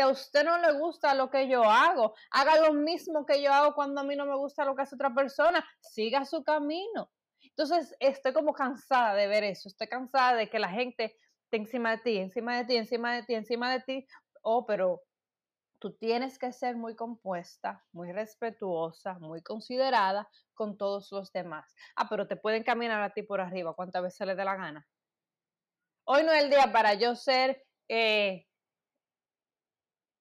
A 0.01 0.09
usted 0.09 0.43
no 0.43 0.57
le 0.57 0.73
gusta 0.73 1.13
lo 1.13 1.29
que 1.29 1.47
yo 1.47 1.63
hago, 1.63 2.13
haga 2.31 2.59
lo 2.59 2.73
mismo 2.73 3.25
que 3.25 3.41
yo 3.41 3.51
hago 3.53 3.73
cuando 3.73 4.01
a 4.01 4.03
mí 4.03 4.15
no 4.15 4.25
me 4.25 4.35
gusta 4.35 4.65
lo 4.65 4.75
que 4.75 4.83
hace 4.83 4.95
otra 4.95 5.13
persona, 5.13 5.65
siga 5.79 6.25
su 6.25 6.43
camino. 6.43 7.11
Entonces, 7.41 7.95
estoy 7.99 8.33
como 8.33 8.53
cansada 8.53 9.13
de 9.15 9.27
ver 9.27 9.43
eso, 9.43 9.67
estoy 9.69 9.87
cansada 9.87 10.35
de 10.35 10.49
que 10.49 10.59
la 10.59 10.69
gente 10.69 11.17
esté 11.43 11.57
encima 11.57 11.91
de 11.91 11.97
ti, 11.97 12.17
encima 12.17 12.57
de 12.57 12.65
ti, 12.65 12.75
encima 12.77 13.15
de 13.15 13.23
ti, 13.23 13.33
encima 13.33 13.71
de 13.71 13.79
ti. 13.81 14.07
Oh, 14.41 14.65
pero 14.65 15.01
tú 15.79 15.93
tienes 15.93 16.37
que 16.37 16.51
ser 16.51 16.75
muy 16.75 16.95
compuesta, 16.95 17.85
muy 17.91 18.11
respetuosa, 18.11 19.17
muy 19.19 19.41
considerada 19.41 20.29
con 20.53 20.77
todos 20.77 21.11
los 21.11 21.31
demás. 21.31 21.73
Ah, 21.95 22.07
pero 22.09 22.27
te 22.27 22.35
pueden 22.35 22.63
caminar 22.63 23.01
a 23.01 23.13
ti 23.13 23.23
por 23.23 23.41
arriba 23.41 23.73
cuantas 23.73 24.03
veces 24.03 24.27
le 24.27 24.35
dé 24.35 24.45
la 24.45 24.55
gana. 24.55 24.87
Hoy 26.05 26.23
no 26.23 26.31
es 26.31 26.43
el 26.43 26.49
día 26.49 26.71
para 26.71 26.95
yo 26.95 27.15
ser 27.15 27.63
eh, 27.87 28.48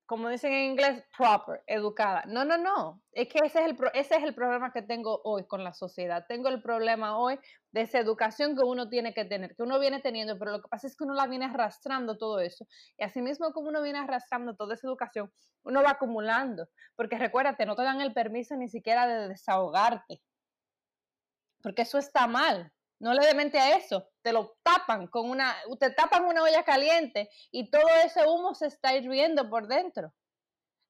como 0.08 0.30
dicen 0.30 0.54
en 0.54 0.70
inglés, 0.70 1.04
proper, 1.14 1.62
educada. 1.66 2.24
No, 2.26 2.42
no, 2.42 2.56
no. 2.56 3.02
Es 3.12 3.28
que 3.28 3.40
ese 3.44 3.60
es, 3.60 3.66
el, 3.66 3.76
ese 3.92 4.16
es 4.16 4.24
el 4.24 4.34
problema 4.34 4.72
que 4.72 4.80
tengo 4.80 5.20
hoy 5.22 5.46
con 5.46 5.62
la 5.62 5.74
sociedad. 5.74 6.24
Tengo 6.26 6.48
el 6.48 6.62
problema 6.62 7.18
hoy 7.18 7.38
de 7.72 7.82
esa 7.82 7.98
educación 7.98 8.56
que 8.56 8.62
uno 8.62 8.88
tiene 8.88 9.12
que 9.12 9.26
tener, 9.26 9.54
que 9.54 9.62
uno 9.62 9.78
viene 9.78 10.00
teniendo, 10.00 10.38
pero 10.38 10.52
lo 10.52 10.62
que 10.62 10.68
pasa 10.68 10.86
es 10.86 10.96
que 10.96 11.04
uno 11.04 11.12
la 11.12 11.26
viene 11.26 11.44
arrastrando 11.44 12.16
todo 12.16 12.40
eso. 12.40 12.66
Y 12.96 13.04
así 13.04 13.20
mismo 13.20 13.52
como 13.52 13.68
uno 13.68 13.82
viene 13.82 13.98
arrastrando 13.98 14.56
toda 14.56 14.76
esa 14.76 14.86
educación, 14.86 15.30
uno 15.64 15.82
va 15.82 15.90
acumulando. 15.90 16.66
Porque 16.96 17.18
recuérdate, 17.18 17.66
no 17.66 17.76
te 17.76 17.82
dan 17.82 18.00
el 18.00 18.14
permiso 18.14 18.56
ni 18.56 18.70
siquiera 18.70 19.06
de 19.06 19.28
desahogarte. 19.28 20.22
Porque 21.62 21.82
eso 21.82 21.98
está 21.98 22.26
mal. 22.26 22.72
No 23.00 23.14
le 23.14 23.32
mente 23.34 23.58
a 23.58 23.76
eso, 23.76 24.08
te 24.22 24.32
lo 24.32 24.56
tapan 24.62 25.06
con 25.06 25.30
una, 25.30 25.54
te 25.78 25.90
tapan 25.90 26.24
una 26.24 26.42
olla 26.42 26.64
caliente 26.64 27.30
y 27.52 27.70
todo 27.70 27.88
ese 28.04 28.26
humo 28.26 28.54
se 28.54 28.66
está 28.66 28.94
hirviendo 28.96 29.48
por 29.48 29.68
dentro. 29.68 30.12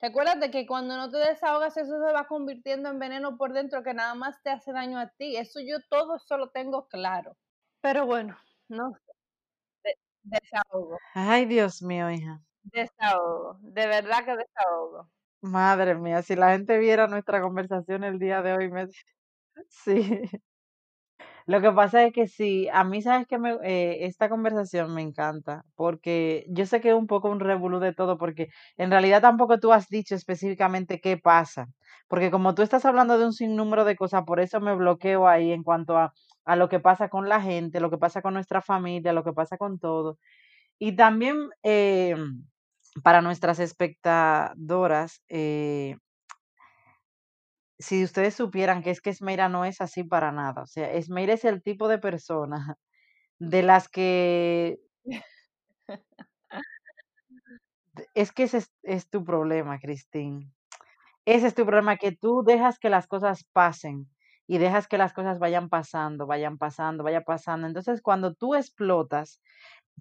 Recuérdate 0.01 0.51
que 0.51 0.67
cuando 0.67 0.97
no 0.97 1.11
te 1.11 1.19
desahogas 1.19 1.77
eso 1.77 1.93
se 2.07 2.13
va 2.13 2.27
convirtiendo 2.27 2.89
en 2.89 2.99
veneno 2.99 3.37
por 3.37 3.53
dentro 3.53 3.83
que 3.83 3.95
nada 3.95 4.15
más 4.15 4.41
te 4.43 4.51
hace 4.51 4.73
daño 4.73 4.99
a 4.99 5.09
ti. 5.09 5.37
Eso 5.37 5.61
yo 5.61 5.79
todo 5.91 6.17
eso 6.17 6.39
lo 6.39 6.51
tengo 6.51 6.87
claro. 6.89 7.37
Pero 7.81 8.07
bueno, 8.07 8.39
no 8.69 8.95
sé. 9.85 9.99
desahogo. 10.23 10.99
Ay, 11.15 11.47
Dios 11.47 11.83
mío, 11.83 12.11
hija. 12.11 12.41
Desahogo, 12.63 13.59
de 13.61 13.87
verdad 13.87 14.25
que 14.25 14.37
desahogo. 14.37 15.11
Madre 15.41 15.95
mía, 15.95 16.23
si 16.23 16.37
la 16.37 16.53
gente 16.53 16.79
viera 16.79 17.07
nuestra 17.07 17.41
conversación 17.41 18.05
el 18.05 18.19
día 18.19 18.41
de 18.41 18.55
hoy, 18.55 18.71
me... 18.71 18.89
sí. 19.69 20.21
Lo 21.49 21.63
que 21.63 21.73
pasa 21.73 22.05
es 22.05 22.13
que 22.13 22.29
sí, 22.29 22.69
a 22.71 22.85
mí 22.85 23.01
sabes 23.01 23.27
que 23.27 23.39
me, 23.39 23.53
eh, 23.65 24.05
esta 24.05 24.29
conversación 24.29 24.93
me 24.95 25.01
encanta, 25.01 25.65
porque 25.77 26.45
yo 26.51 26.67
sé 26.67 26.81
que 26.83 26.91
es 26.91 26.95
un 26.95 27.07
poco 27.07 27.31
un 27.31 27.41
revolú 27.41 27.79
de 27.81 27.95
todo, 27.95 28.19
porque 28.19 28.49
en 28.77 28.91
realidad 28.91 29.23
tampoco 29.23 29.59
tú 29.59 29.73
has 29.73 29.89
dicho 29.89 30.15
específicamente 30.15 31.01
qué 31.01 31.17
pasa, 31.17 31.69
porque 32.07 32.31
como 32.31 32.55
tú 32.55 32.61
estás 32.63 32.85
hablando 32.85 33.19
de 33.19 33.25
un 33.25 33.33
sinnúmero 33.33 33.87
de 33.87 33.97
cosas, 33.97 34.25
por 34.27 34.41
eso 34.41 34.61
me 34.61 34.75
bloqueo 34.77 35.27
ahí 35.27 35.51
en 35.53 35.63
cuanto 35.63 35.97
a, 35.97 36.13
a 36.45 36.57
lo 36.57 36.69
que 36.69 36.81
pasa 36.81 37.09
con 37.09 37.31
la 37.31 37.41
gente, 37.41 37.81
lo 37.81 37.89
que 37.91 37.97
pasa 37.99 38.21
con 38.21 38.35
nuestra 38.35 38.61
familia, 38.61 39.15
lo 39.15 39.25
que 39.25 39.33
pasa 39.33 39.57
con 39.57 39.79
todo. 39.79 40.19
Y 40.79 40.97
también 40.97 41.51
eh, 41.65 42.17
para 43.03 43.23
nuestras 43.23 43.59
espectadoras, 43.61 45.23
eh, 45.29 45.97
si 47.79 48.05
ustedes 48.05 48.35
supieran 48.35 48.83
que 48.83 48.91
es 48.91 49.01
que 49.01 49.11
Esmeira 49.11 49.49
no 49.49 49.65
es 49.65 49.81
así 49.81 50.05
para 50.05 50.33
nada. 50.33 50.63
O 50.63 50.67
sea, 50.67 50.93
Esmeira 50.93 51.35
es 51.35 51.45
el 51.45 51.63
tipo 51.63 51.89
de 51.89 51.99
persona 51.99 52.77
de 53.39 53.63
las 53.63 53.89
que 53.89 54.79
es 58.15 58.33
que 58.33 58.45
ese 58.45 58.65
es, 58.83 59.09
tu 59.11 59.25
problema, 59.25 59.79
Cristín. 59.79 60.53
Ese 61.27 61.49
es 61.49 61.55
tu 61.55 61.65
problema, 61.67 61.97
que 61.97 62.13
tú 62.13 62.43
dejas 62.45 62.79
que 62.79 62.91
las 62.91 63.07
cosas 63.07 63.45
pasen 63.53 64.09
y 64.47 64.59
dejas 64.59 64.89
que 64.89 64.99
las 64.99 65.13
cosas 65.13 65.39
vayan 65.39 65.69
pasando, 65.69 66.27
vayan 66.27 66.59
pasando, 66.59 67.05
vayan 67.05 67.25
pasando. 67.25 67.67
Entonces, 67.67 68.03
cuando 68.03 68.35
tú 68.35 68.55
explotas, 68.55 69.41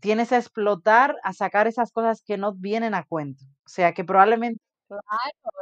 tienes 0.01 0.31
a 0.31 0.37
explotar, 0.37 1.17
a 1.23 1.33
sacar 1.33 1.67
esas 1.67 1.91
cosas 1.91 2.23
que 2.25 2.37
no 2.37 2.53
vienen 2.53 2.95
a 2.95 3.03
cuento. 3.03 3.45
O 3.65 3.69
sea, 3.69 3.93
que 3.93 4.05
probablemente 4.05 4.61
Claro, 4.89 5.01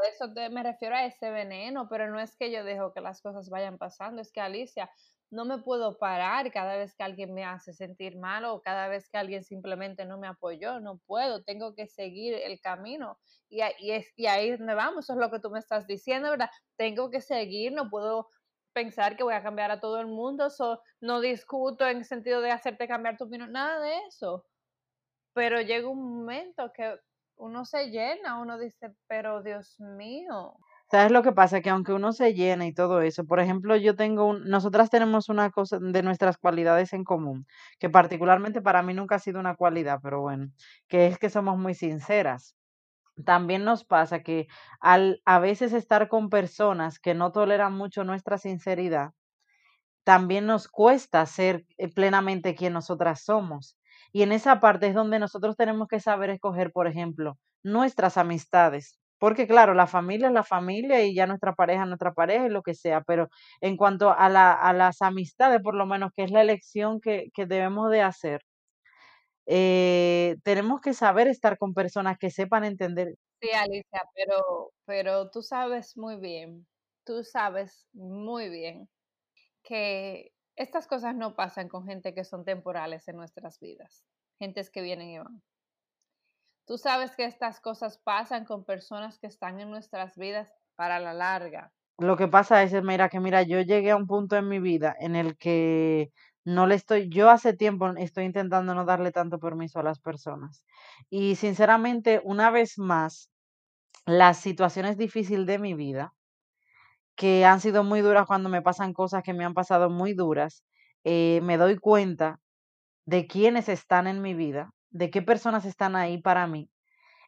eso 0.07 0.31
te 0.33 0.49
me 0.51 0.61
refiero 0.61 0.95
a 0.95 1.05
ese 1.05 1.31
veneno, 1.31 1.87
pero 1.89 2.11
no 2.11 2.19
es 2.19 2.35
que 2.37 2.51
yo 2.51 2.63
dejo 2.63 2.93
que 2.93 3.01
las 3.01 3.21
cosas 3.21 3.49
vayan 3.49 3.79
pasando, 3.79 4.21
es 4.21 4.31
que 4.31 4.39
Alicia, 4.39 4.91
no 5.31 5.45
me 5.45 5.57
puedo 5.63 5.97
parar 5.97 6.51
cada 6.51 6.77
vez 6.77 6.93
que 6.95 7.03
alguien 7.03 7.33
me 7.33 7.43
hace 7.43 7.73
sentir 7.73 8.17
mal 8.19 8.45
o 8.45 8.61
cada 8.61 8.87
vez 8.87 9.09
que 9.09 9.17
alguien 9.17 9.43
simplemente 9.43 10.05
no 10.05 10.19
me 10.19 10.27
apoyó, 10.27 10.79
no 10.79 10.99
puedo, 11.07 11.43
tengo 11.43 11.73
que 11.73 11.87
seguir 11.87 12.35
el 12.35 12.59
camino 12.61 13.17
y, 13.49 13.61
y, 13.79 13.91
es, 13.93 14.13
y 14.15 14.27
ahí 14.27 14.51
donde 14.55 14.75
vamos, 14.75 15.05
eso 15.05 15.13
es 15.13 15.19
lo 15.19 15.31
que 15.31 15.39
tú 15.39 15.49
me 15.49 15.57
estás 15.59 15.87
diciendo, 15.87 16.29
¿verdad? 16.29 16.51
Tengo 16.77 17.09
que 17.09 17.19
seguir, 17.21 17.71
no 17.73 17.89
puedo 17.89 18.29
pensar 18.73 19.17
que 19.17 19.23
voy 19.23 19.33
a 19.33 19.41
cambiar 19.41 19.71
a 19.71 19.79
todo 19.79 19.99
el 19.99 20.07
mundo, 20.07 20.51
so, 20.51 20.81
no 21.01 21.19
discuto 21.19 21.87
en 21.87 21.97
el 21.97 22.05
sentido 22.05 22.41
de 22.41 22.51
hacerte 22.51 22.87
cambiar 22.87 23.17
tu 23.17 23.23
opinión, 23.25 23.51
nada 23.51 23.79
de 23.79 23.97
eso. 24.07 24.45
Pero 25.33 25.61
llega 25.61 25.89
un 25.89 26.01
momento 26.19 26.71
que 26.73 26.97
uno 27.37 27.65
se 27.65 27.89
llena, 27.89 28.39
uno 28.39 28.57
dice, 28.57 28.93
pero 29.07 29.41
Dios 29.43 29.79
mío. 29.79 30.55
¿Sabes 30.91 31.11
lo 31.11 31.23
que 31.23 31.31
pasa? 31.31 31.61
Que 31.61 31.69
aunque 31.69 31.93
uno 31.93 32.13
se 32.13 32.33
llena 32.33 32.65
y 32.67 32.73
todo 32.73 33.01
eso, 33.01 33.25
por 33.25 33.39
ejemplo, 33.39 33.75
yo 33.75 33.95
tengo 33.95 34.25
un, 34.25 34.43
nosotras 34.45 34.89
tenemos 34.89 35.29
una 35.29 35.49
cosa 35.49 35.79
de 35.79 36.03
nuestras 36.03 36.37
cualidades 36.37 36.93
en 36.93 37.03
común, 37.03 37.47
que 37.79 37.89
particularmente 37.89 38.61
para 38.61 38.83
mí 38.83 38.93
nunca 38.93 39.15
ha 39.15 39.19
sido 39.19 39.39
una 39.39 39.55
cualidad, 39.55 39.99
pero 40.01 40.21
bueno, 40.21 40.51
que 40.87 41.07
es 41.07 41.17
que 41.17 41.29
somos 41.29 41.57
muy 41.57 41.73
sinceras. 41.73 42.55
También 43.25 43.65
nos 43.65 43.85
pasa 43.85 44.23
que 44.23 44.47
al 44.81 45.21
a 45.25 45.39
veces 45.39 45.73
estar 45.73 46.09
con 46.09 46.29
personas 46.29 46.99
que 46.99 47.13
no 47.15 47.31
toleran 47.31 47.73
mucho 47.73 48.03
nuestra 48.03 48.37
sinceridad, 48.37 49.11
también 50.03 50.45
nos 50.45 50.67
cuesta 50.67 51.25
ser 51.25 51.65
eh, 51.77 51.89
plenamente 51.93 52.55
quien 52.55 52.73
nosotras 52.73 53.23
somos. 53.23 53.77
Y 54.11 54.23
en 54.23 54.31
esa 54.31 54.59
parte 54.59 54.87
es 54.87 54.93
donde 54.95 55.19
nosotros 55.19 55.55
tenemos 55.57 55.87
que 55.87 55.99
saber 55.99 56.29
escoger, 56.29 56.71
por 56.71 56.87
ejemplo, 56.87 57.37
nuestras 57.63 58.17
amistades. 58.17 58.99
Porque 59.19 59.47
claro, 59.47 59.73
la 59.73 59.87
familia 59.87 60.27
es 60.27 60.33
la 60.33 60.43
familia 60.43 61.03
y 61.03 61.15
ya 61.15 61.25
nuestra 61.27 61.53
pareja 61.55 61.83
es 61.83 61.87
nuestra 61.87 62.13
pareja 62.13 62.45
y 62.47 62.49
lo 62.49 62.63
que 62.63 62.75
sea, 62.75 63.01
pero 63.01 63.29
en 63.61 63.77
cuanto 63.77 64.11
a, 64.11 64.29
la, 64.29 64.53
a 64.53 64.73
las 64.73 65.01
amistades, 65.01 65.61
por 65.61 65.75
lo 65.75 65.85
menos, 65.85 66.11
que 66.15 66.23
es 66.23 66.31
la 66.31 66.41
elección 66.41 66.99
que, 67.01 67.29
que 67.33 67.45
debemos 67.45 67.89
de 67.91 68.01
hacer, 68.01 68.41
eh, 69.47 70.35
tenemos 70.43 70.81
que 70.81 70.93
saber 70.93 71.27
estar 71.27 71.57
con 71.57 71.73
personas 71.73 72.17
que 72.17 72.31
sepan 72.31 72.65
entender. 72.65 73.15
Sí, 73.41 73.51
Alicia, 73.51 74.01
pero, 74.13 74.71
pero 74.85 75.29
tú 75.29 75.41
sabes 75.41 75.95
muy 75.97 76.17
bien, 76.17 76.65
tú 77.05 77.23
sabes 77.23 77.87
muy 77.93 78.49
bien 78.49 78.89
que 79.63 80.31
estas 80.55 80.87
cosas 80.87 81.15
no 81.15 81.35
pasan 81.35 81.67
con 81.67 81.85
gente 81.85 82.13
que 82.13 82.23
son 82.23 82.45
temporales 82.45 83.07
en 83.07 83.17
nuestras 83.17 83.59
vidas, 83.59 84.05
gentes 84.39 84.69
que 84.69 84.81
vienen 84.81 85.09
y 85.09 85.17
van. 85.19 85.41
Tú 86.65 86.77
sabes 86.77 87.15
que 87.15 87.25
estas 87.25 87.59
cosas 87.59 87.97
pasan 87.97 88.45
con 88.45 88.65
personas 88.65 89.19
que 89.19 89.27
están 89.27 89.59
en 89.59 89.69
nuestras 89.69 90.17
vidas 90.17 90.51
para 90.75 90.99
la 90.99 91.13
larga. 91.13 91.71
Lo 91.97 92.17
que 92.17 92.27
pasa 92.27 92.63
es, 92.63 92.73
mira, 92.83 93.07
que 93.09 93.19
mira, 93.19 93.43
yo 93.43 93.61
llegué 93.61 93.91
a 93.91 93.95
un 93.95 94.07
punto 94.07 94.35
en 94.35 94.49
mi 94.49 94.59
vida 94.59 94.95
en 94.99 95.15
el 95.15 95.37
que 95.37 96.11
no 96.43 96.67
le 96.67 96.75
estoy, 96.75 97.09
yo 97.09 97.29
hace 97.29 97.53
tiempo 97.53 97.89
estoy 97.97 98.25
intentando 98.25 98.75
no 98.75 98.85
darle 98.85 99.11
tanto 99.11 99.39
permiso 99.39 99.79
a 99.79 99.83
las 99.83 99.99
personas. 99.99 100.65
Y 101.09 101.35
sinceramente, 101.35 102.21
una 102.23 102.49
vez 102.51 102.77
más, 102.77 103.31
las 104.05 104.37
situaciones 104.37 104.97
difíciles 104.97 105.45
de 105.45 105.59
mi 105.59 105.73
vida, 105.73 106.13
que 107.15 107.45
han 107.45 107.59
sido 107.61 107.83
muy 107.83 108.01
duras 108.01 108.25
cuando 108.27 108.49
me 108.49 108.61
pasan 108.61 108.93
cosas 108.93 109.23
que 109.23 109.33
me 109.33 109.45
han 109.45 109.53
pasado 109.53 109.89
muy 109.89 110.13
duras, 110.13 110.63
eh, 111.03 111.39
me 111.43 111.57
doy 111.57 111.77
cuenta 111.77 112.39
de 113.05 113.27
quiénes 113.27 113.69
están 113.69 114.07
en 114.07 114.21
mi 114.21 114.33
vida, 114.33 114.71
de 114.91 115.09
qué 115.11 115.21
personas 115.21 115.65
están 115.65 115.95
ahí 115.95 116.19
para 116.21 116.47
mí. 116.47 116.69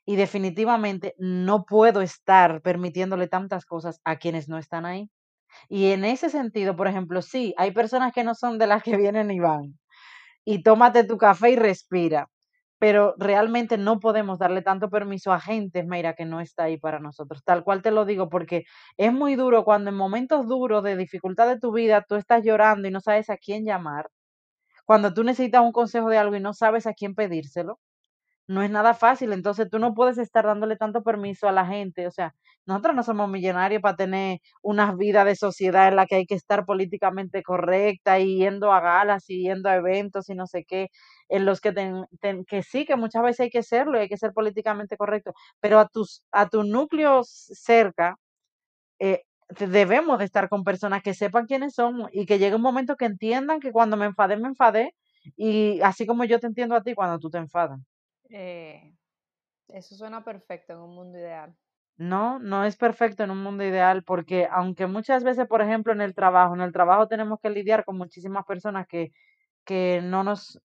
Y 0.06 0.16
definitivamente 0.18 1.16
no 1.20 1.66
puedo 1.66 2.02
estar 2.02 2.62
permitiéndole 2.62 3.28
tantas 3.28 3.66
cosas 3.66 4.02
a 4.06 4.18
quienes 4.18 4.50
no 4.50 4.58
están 4.58 4.86
ahí. 4.86 5.10
Y 5.70 5.92
en 5.92 6.06
ese 6.06 6.30
sentido, 6.30 6.76
por 6.76 6.88
ejemplo, 6.88 7.22
sí, 7.22 7.54
hay 7.58 7.72
personas 7.72 8.14
que 8.14 8.24
no 8.24 8.36
son 8.36 8.58
de 8.60 8.68
las 8.68 8.84
que 8.84 8.98
vienen 8.98 9.32
y 9.32 9.40
van. 9.40 9.80
Y 10.46 10.64
tómate 10.64 11.04
tu 11.06 11.18
café 11.18 11.52
y 11.52 11.56
respira. 11.58 12.30
Pero 12.80 13.16
realmente 13.18 13.78
no 13.78 14.00
podemos 14.00 14.40
darle 14.40 14.62
tanto 14.62 14.90
permiso 14.90 15.34
a 15.34 15.40
gente, 15.40 15.84
Mayra, 15.84 16.14
que 16.16 16.26
no 16.26 16.42
está 16.42 16.64
ahí 16.66 16.78
para 16.78 17.00
nosotros. 17.00 17.44
Tal 17.44 17.64
cual 17.64 17.82
te 17.82 17.92
lo 17.92 18.06
digo, 18.06 18.30
porque 18.30 18.66
es 18.98 19.12
muy 19.14 19.36
duro 19.36 19.64
cuando 19.64 19.90
en 19.90 19.96
momentos 19.98 20.48
duros 20.48 20.84
de 20.84 20.96
dificultad 20.98 21.48
de 21.48 21.60
tu 21.60 21.72
vida 21.72 22.06
tú 22.08 22.16
estás 22.16 22.44
llorando 22.44 22.88
y 22.88 22.92
no 22.92 23.02
sabes 23.02 23.30
a 23.30 23.38
quién 23.38 23.66
llamar. 23.66 24.10
Cuando 24.86 25.14
tú 25.14 25.24
necesitas 25.24 25.62
un 25.62 25.72
consejo 25.72 26.10
de 26.10 26.18
algo 26.18 26.36
y 26.36 26.40
no 26.40 26.54
sabes 26.54 26.88
a 26.88 26.94
quién 26.94 27.16
pedírselo 27.16 27.80
no 28.48 28.62
es 28.64 28.72
nada 28.72 28.94
fácil, 28.94 29.34
entonces 29.34 29.70
tú 29.70 29.78
no 29.80 29.94
puedes 29.94 30.18
estar 30.18 30.46
dándole 30.46 30.78
tanto 30.78 31.04
permiso 31.04 31.48
a 31.50 31.52
la 31.52 31.66
gente, 31.66 32.08
o 32.08 32.12
sea, 32.12 32.34
nosotros 32.66 32.96
no 32.96 33.04
somos 33.04 33.30
millonarios 33.30 33.82
para 33.82 33.98
tener 33.98 34.40
una 34.62 34.94
vida 34.96 35.26
de 35.26 35.36
sociedad 35.36 35.90
en 35.90 35.98
la 35.98 36.06
que 36.06 36.16
hay 36.16 36.26
que 36.26 36.36
estar 36.36 36.66
políticamente 36.66 37.44
correcta 37.44 38.20
y 38.20 38.38
yendo 38.40 38.72
a 38.72 38.80
galas 38.82 39.30
y 39.30 39.44
yendo 39.44 39.70
a 39.70 39.76
eventos 39.76 40.30
y 40.30 40.36
no 40.36 40.48
sé 40.48 40.64
qué, 40.66 40.90
en 41.30 41.46
los 41.46 41.62
que, 41.62 41.74
que 42.48 42.64
sí, 42.64 42.86
que 42.86 42.96
muchas 42.96 43.24
veces 43.24 43.42
hay 43.42 43.50
que 43.50 43.64
serlo 43.64 43.98
y 43.98 44.02
hay 44.02 44.10
que 44.10 44.18
ser 44.18 44.34
políticamente 44.34 44.98
correcto, 44.98 45.34
pero 45.60 45.80
a 45.80 45.88
tus 45.88 46.24
a 46.32 46.48
tu 46.50 46.64
núcleo 46.64 47.22
cerca 47.24 48.18
eh, 49.00 49.24
debemos 49.60 50.20
de 50.20 50.26
estar 50.26 50.50
con 50.50 50.64
personas 50.64 51.04
que 51.04 51.14
sepan 51.14 51.46
quiénes 51.46 51.76
somos 51.76 52.10
y 52.12 52.26
que 52.26 52.40
llegue 52.40 52.56
un 52.56 52.62
momento 52.62 52.96
que 52.98 53.06
entiendan 53.06 53.60
que 53.60 53.72
cuando 53.72 53.98
me 53.98 54.06
enfadé, 54.06 54.38
me 54.38 54.48
enfadé 54.50 54.94
y 55.36 55.82
así 55.82 56.06
como 56.06 56.26
yo 56.26 56.40
te 56.40 56.48
entiendo 56.48 56.76
a 56.76 56.84
ti 56.84 56.94
cuando 56.96 57.20
tú 57.20 57.30
te 57.30 57.38
enfadas. 57.38 57.80
Eh, 58.30 58.94
eso 59.70 59.96
suena 59.96 60.24
perfecto 60.24 60.74
en 60.74 60.80
un 60.80 60.96
mundo 60.96 61.18
ideal. 61.18 61.56
No, 61.98 62.38
no 62.40 62.64
es 62.64 62.78
perfecto 62.78 63.24
en 63.24 63.32
un 63.32 63.42
mundo 63.42 63.64
ideal 63.64 64.04
porque 64.04 64.48
aunque 64.52 64.86
muchas 64.86 65.24
veces, 65.24 65.48
por 65.48 65.62
ejemplo, 65.62 65.94
en 65.94 66.02
el 66.02 66.14
trabajo, 66.14 66.54
en 66.54 66.62
el 66.62 66.72
trabajo 66.72 67.08
tenemos 67.08 67.40
que 67.42 67.50
lidiar 67.50 67.86
con 67.86 67.98
muchísimas 67.98 68.46
personas 68.46 68.86
que, 68.88 69.12
que 69.66 70.02
no 70.04 70.24
nos, 70.24 70.60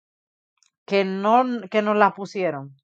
que 0.86 1.04
no, 1.04 1.44
que 1.70 1.82
nos 1.82 1.96
la 1.96 2.12
pusieron, 2.14 2.74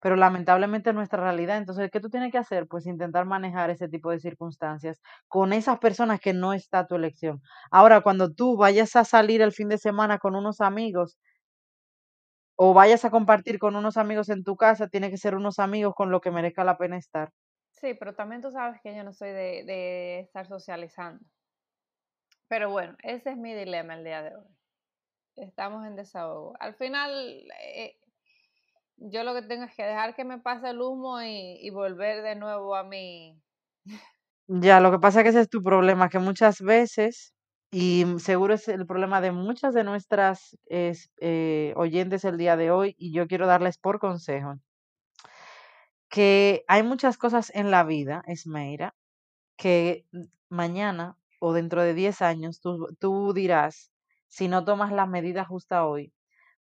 pero 0.00 0.16
lamentablemente 0.16 0.90
es 0.90 0.96
nuestra 0.96 1.22
realidad. 1.22 1.58
Entonces, 1.58 1.90
¿qué 1.90 2.00
tú 2.00 2.10
tienes 2.10 2.32
que 2.32 2.38
hacer? 2.38 2.66
Pues 2.68 2.86
intentar 2.86 3.24
manejar 3.26 3.70
ese 3.70 3.88
tipo 3.88 4.10
de 4.10 4.20
circunstancias 4.20 5.00
con 5.28 5.52
esas 5.52 5.78
personas 5.78 6.20
que 6.20 6.32
no 6.32 6.52
está 6.52 6.86
tu 6.86 6.94
elección. 6.96 7.42
Ahora, 7.70 8.00
cuando 8.02 8.32
tú 8.32 8.56
vayas 8.56 8.96
a 8.96 9.04
salir 9.04 9.42
el 9.42 9.52
fin 9.52 9.68
de 9.68 9.78
semana 9.78 10.18
con 10.18 10.36
unos 10.36 10.60
amigos, 10.60 11.18
o 12.56 12.74
vayas 12.74 13.02
a 13.06 13.10
compartir 13.10 13.58
con 13.58 13.76
unos 13.76 13.96
amigos 13.96 14.28
en 14.28 14.44
tu 14.44 14.56
casa, 14.56 14.88
tiene 14.88 15.10
que 15.10 15.16
ser 15.16 15.34
unos 15.34 15.58
amigos 15.58 15.94
con 15.94 16.10
los 16.10 16.20
que 16.20 16.30
merezca 16.30 16.64
la 16.64 16.76
pena 16.76 16.98
estar. 16.98 17.32
Sí, 17.70 17.94
pero 17.94 18.14
también 18.14 18.42
tú 18.42 18.50
sabes 18.50 18.80
que 18.82 18.94
yo 18.96 19.04
no 19.04 19.12
soy 19.12 19.28
de, 19.30 19.62
de 19.64 20.20
estar 20.20 20.46
socializando. 20.48 21.24
Pero 22.48 22.70
bueno, 22.70 22.96
ese 23.04 23.30
es 23.30 23.36
mi 23.36 23.54
dilema 23.54 23.94
el 23.94 24.02
día 24.02 24.20
de 24.22 24.34
hoy. 24.34 24.55
Estamos 25.36 25.86
en 25.86 25.96
desahogo. 25.96 26.54
Al 26.60 26.74
final, 26.74 27.10
eh, 27.62 27.96
yo 28.96 29.22
lo 29.24 29.34
que 29.34 29.42
tengo 29.42 29.64
es 29.64 29.74
que 29.74 29.84
dejar 29.84 30.14
que 30.14 30.24
me 30.24 30.38
pase 30.38 30.70
el 30.70 30.80
humo 30.80 31.20
y, 31.22 31.58
y 31.60 31.70
volver 31.70 32.22
de 32.22 32.36
nuevo 32.36 32.74
a 32.74 32.84
mi... 32.84 33.40
Ya, 34.48 34.80
lo 34.80 34.90
que 34.90 34.98
pasa 34.98 35.20
es 35.20 35.24
que 35.24 35.30
ese 35.30 35.40
es 35.40 35.50
tu 35.50 35.62
problema, 35.62 36.08
que 36.08 36.18
muchas 36.18 36.60
veces 36.60 37.34
y 37.70 38.04
seguro 38.18 38.54
es 38.54 38.68
el 38.68 38.86
problema 38.86 39.20
de 39.20 39.32
muchas 39.32 39.74
de 39.74 39.84
nuestras 39.84 40.56
eh, 40.70 41.72
oyentes 41.76 42.24
el 42.24 42.38
día 42.38 42.56
de 42.56 42.70
hoy 42.70 42.94
y 42.96 43.12
yo 43.12 43.26
quiero 43.26 43.46
darles 43.46 43.76
por 43.76 43.98
consejo 43.98 44.60
que 46.08 46.64
hay 46.68 46.82
muchas 46.82 47.18
cosas 47.18 47.50
en 47.54 47.70
la 47.70 47.84
vida, 47.84 48.22
Esmeira, 48.26 48.94
que 49.56 50.06
mañana 50.48 51.18
o 51.40 51.52
dentro 51.52 51.82
de 51.82 51.94
10 51.94 52.22
años 52.22 52.60
tú, 52.60 52.86
tú 52.98 53.32
dirás, 53.34 53.90
si 54.36 54.48
no 54.48 54.64
tomas 54.64 54.92
la 54.92 55.06
medida 55.06 55.46
justa 55.46 55.86
hoy, 55.86 56.12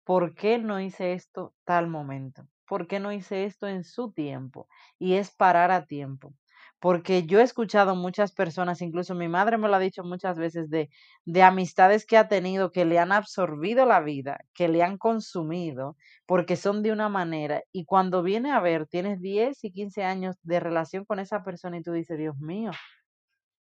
¿por 0.05 0.35
qué 0.35 0.59
no 0.59 0.81
hice 0.81 1.15
esto 1.15 1.55
tal 1.65 1.89
momento? 1.89 2.47
¿Por 2.69 2.87
qué 2.87 3.01
no 3.01 3.13
hice 3.13 3.45
esto 3.45 3.67
en 3.67 3.83
su 3.85 4.13
tiempo? 4.13 4.69
Y 4.99 5.15
es 5.15 5.35
parar 5.35 5.73
a 5.73 5.87
tiempo 5.87 6.35
porque 6.79 7.25
yo 7.27 7.41
he 7.41 7.43
escuchado 7.43 7.97
muchas 7.97 8.33
personas, 8.33 8.83
incluso 8.83 9.15
mi 9.15 9.29
madre 9.29 9.59
me 9.59 9.69
lo 9.69 9.75
ha 9.75 9.79
dicho 9.79 10.05
muchas 10.05 10.39
veces, 10.39 10.69
de, 10.71 10.91
de 11.25 11.43
amistades 11.43 12.07
que 12.07 12.17
ha 12.19 12.29
tenido 12.29 12.71
que 12.71 12.85
le 12.85 12.99
han 12.99 13.13
absorbido 13.13 13.87
la 13.87 14.01
vida, 14.01 14.39
que 14.55 14.69
le 14.69 14.83
han 14.83 14.99
consumido, 14.99 15.97
porque 16.27 16.55
son 16.57 16.83
de 16.83 16.93
una 16.93 17.09
manera, 17.09 17.63
y 17.73 17.87
cuando 17.87 18.23
viene 18.23 18.53
a 18.53 18.61
ver, 18.61 18.87
tienes 18.87 19.21
10 19.21 19.65
y 19.65 19.73
15 19.73 20.05
años 20.05 20.37
de 20.43 20.61
relación 20.61 21.05
con 21.05 21.19
esa 21.19 21.43
persona 21.43 21.79
y 21.79 21.83
tú 21.83 21.93
dices, 21.93 22.19
Dios 22.19 22.37
mío, 22.39 22.71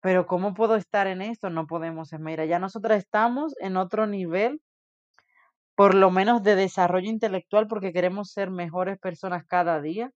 pero 0.02 0.28
¿cómo 0.28 0.54
puedo 0.54 0.76
estar 0.76 1.08
en 1.08 1.22
esto? 1.22 1.50
No 1.50 1.68
podemos, 1.68 2.12
mira, 2.20 2.46
ya 2.46 2.60
nosotros 2.60 2.98
estamos 2.98 3.56
en 3.60 3.78
otro 3.78 4.08
nivel, 4.08 4.62
por 5.76 5.94
lo 5.94 6.12
menos 6.12 6.44
de 6.44 6.56
desarrollo 6.56 7.10
intelectual, 7.10 7.68
porque 7.68 7.94
queremos 7.94 8.32
ser 8.32 8.50
mejores 8.52 8.98
personas 9.00 9.46
cada 9.46 9.82
día 9.82 10.12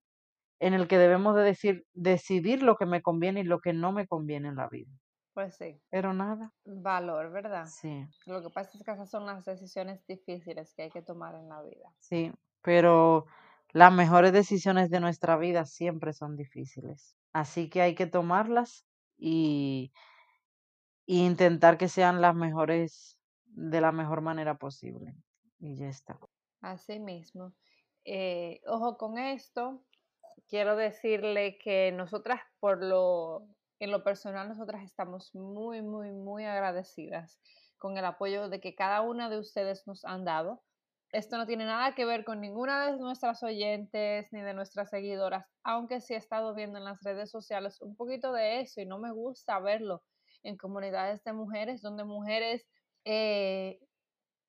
en 0.59 0.73
el 0.73 0.87
que 0.87 0.97
debemos 0.97 1.35
de 1.35 1.41
decir, 1.41 1.85
decidir 1.93 2.61
lo 2.61 2.75
que 2.75 2.85
me 2.85 3.01
conviene 3.01 3.41
y 3.41 3.43
lo 3.43 3.59
que 3.59 3.73
no 3.73 3.91
me 3.91 4.07
conviene 4.07 4.47
en 4.47 4.55
la 4.55 4.69
vida. 4.69 4.91
Pues 5.33 5.55
sí. 5.55 5.81
Pero 5.89 6.13
nada. 6.13 6.53
Valor, 6.65 7.31
¿verdad? 7.31 7.65
Sí. 7.65 8.05
Lo 8.27 8.43
que 8.43 8.49
pasa 8.49 8.77
es 8.77 8.83
que 8.83 8.91
esas 8.91 9.09
son 9.09 9.25
las 9.25 9.45
decisiones 9.45 10.05
difíciles 10.05 10.73
que 10.75 10.83
hay 10.83 10.89
que 10.89 11.01
tomar 11.01 11.35
en 11.35 11.49
la 11.49 11.61
vida. 11.63 11.91
Sí, 11.99 12.31
pero 12.61 13.25
las 13.71 13.91
mejores 13.93 14.33
decisiones 14.33 14.89
de 14.89 14.99
nuestra 14.99 15.37
vida 15.37 15.65
siempre 15.65 16.13
son 16.13 16.35
difíciles. 16.35 17.15
Así 17.33 17.69
que 17.69 17.81
hay 17.81 17.95
que 17.95 18.05
tomarlas 18.05 18.85
y, 19.21 19.93
intentar 21.05 21.77
que 21.77 21.87
sean 21.87 22.21
las 22.21 22.35
mejores 22.35 23.19
de 23.45 23.81
la 23.81 23.91
mejor 23.91 24.21
manera 24.21 24.57
posible. 24.57 25.13
Y 25.59 25.75
ya 25.75 25.87
está. 25.87 26.17
Así 26.61 26.99
mismo. 26.99 27.53
Eh, 28.05 28.61
ojo 28.65 28.97
con 28.97 29.17
esto, 29.17 29.83
quiero 30.47 30.75
decirle 30.75 31.57
que 31.57 31.91
nosotras, 31.91 32.41
por 32.59 32.83
lo, 32.83 33.45
en 33.79 33.91
lo 33.91 34.03
personal, 34.03 34.47
nosotras 34.47 34.83
estamos 34.83 35.35
muy, 35.35 35.81
muy, 35.81 36.11
muy 36.11 36.45
agradecidas 36.45 37.39
con 37.77 37.97
el 37.97 38.05
apoyo 38.05 38.49
de 38.49 38.59
que 38.59 38.73
cada 38.73 39.01
una 39.01 39.29
de 39.29 39.37
ustedes 39.37 39.85
nos 39.85 40.05
han 40.05 40.23
dado. 40.25 40.63
Esto 41.11 41.37
no 41.37 41.45
tiene 41.45 41.65
nada 41.65 41.93
que 41.93 42.05
ver 42.05 42.23
con 42.23 42.39
ninguna 42.39 42.91
de 42.91 42.97
nuestras 42.97 43.43
oyentes 43.43 44.31
ni 44.31 44.41
de 44.41 44.53
nuestras 44.53 44.89
seguidoras, 44.89 45.45
aunque 45.63 45.99
sí 45.99 46.13
he 46.13 46.17
estado 46.17 46.53
viendo 46.55 46.77
en 46.77 46.85
las 46.85 47.01
redes 47.03 47.29
sociales 47.29 47.81
un 47.81 47.95
poquito 47.95 48.31
de 48.31 48.61
eso 48.61 48.79
y 48.79 48.85
no 48.85 48.97
me 48.97 49.11
gusta 49.11 49.59
verlo 49.59 50.03
en 50.43 50.57
comunidades 50.57 51.23
de 51.23 51.33
mujeres, 51.33 51.81
donde 51.81 52.05
mujeres 52.05 52.65
eh, 53.03 53.79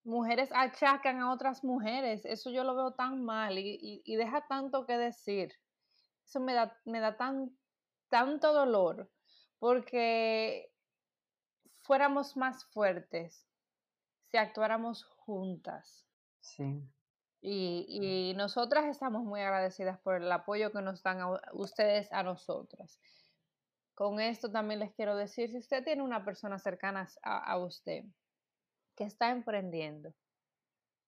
mujeres 0.04 0.50
achacan 0.54 1.20
a 1.20 1.32
otras 1.32 1.64
mujeres. 1.64 2.24
Eso 2.24 2.50
yo 2.50 2.64
lo 2.64 2.74
veo 2.74 2.92
tan 2.92 3.24
mal 3.24 3.58
y, 3.58 4.02
deja 4.16 4.46
tanto 4.46 4.86
que 4.86 4.96
decir. 4.96 5.52
Eso 6.24 6.40
me 6.40 6.54
da, 6.54 6.78
me 6.84 7.00
da 7.00 7.16
tan, 7.16 7.50
tanto 8.08 8.52
dolor 8.52 9.10
porque 9.58 10.72
fuéramos 11.82 12.36
más 12.36 12.64
fuertes 12.66 13.46
si 14.30 14.36
actuáramos 14.36 15.04
juntas. 15.04 16.06
Sí. 16.42 16.82
Y, 17.40 17.86
y, 17.88 18.34
nosotras 18.34 18.84
estamos 18.84 19.24
muy 19.24 19.40
agradecidas 19.40 19.98
por 19.98 20.16
el 20.16 20.30
apoyo 20.30 20.70
que 20.70 20.82
nos 20.82 21.02
dan 21.02 21.18
ustedes 21.54 22.12
a 22.12 22.22
nosotras. 22.22 23.00
Con 23.94 24.20
esto 24.20 24.50
también 24.50 24.80
les 24.80 24.92
quiero 24.92 25.16
decir, 25.16 25.50
si 25.50 25.58
usted 25.58 25.82
tiene 25.82 26.02
una 26.02 26.24
persona 26.24 26.58
cercana 26.58 27.08
a 27.22 27.58
usted 27.58 28.04
que 28.94 29.04
está 29.04 29.30
emprendiendo, 29.30 30.14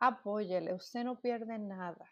apóyele, 0.01 0.75
usted 0.75 1.05
no 1.05 1.21
pierde 1.21 1.59
nada. 1.59 2.11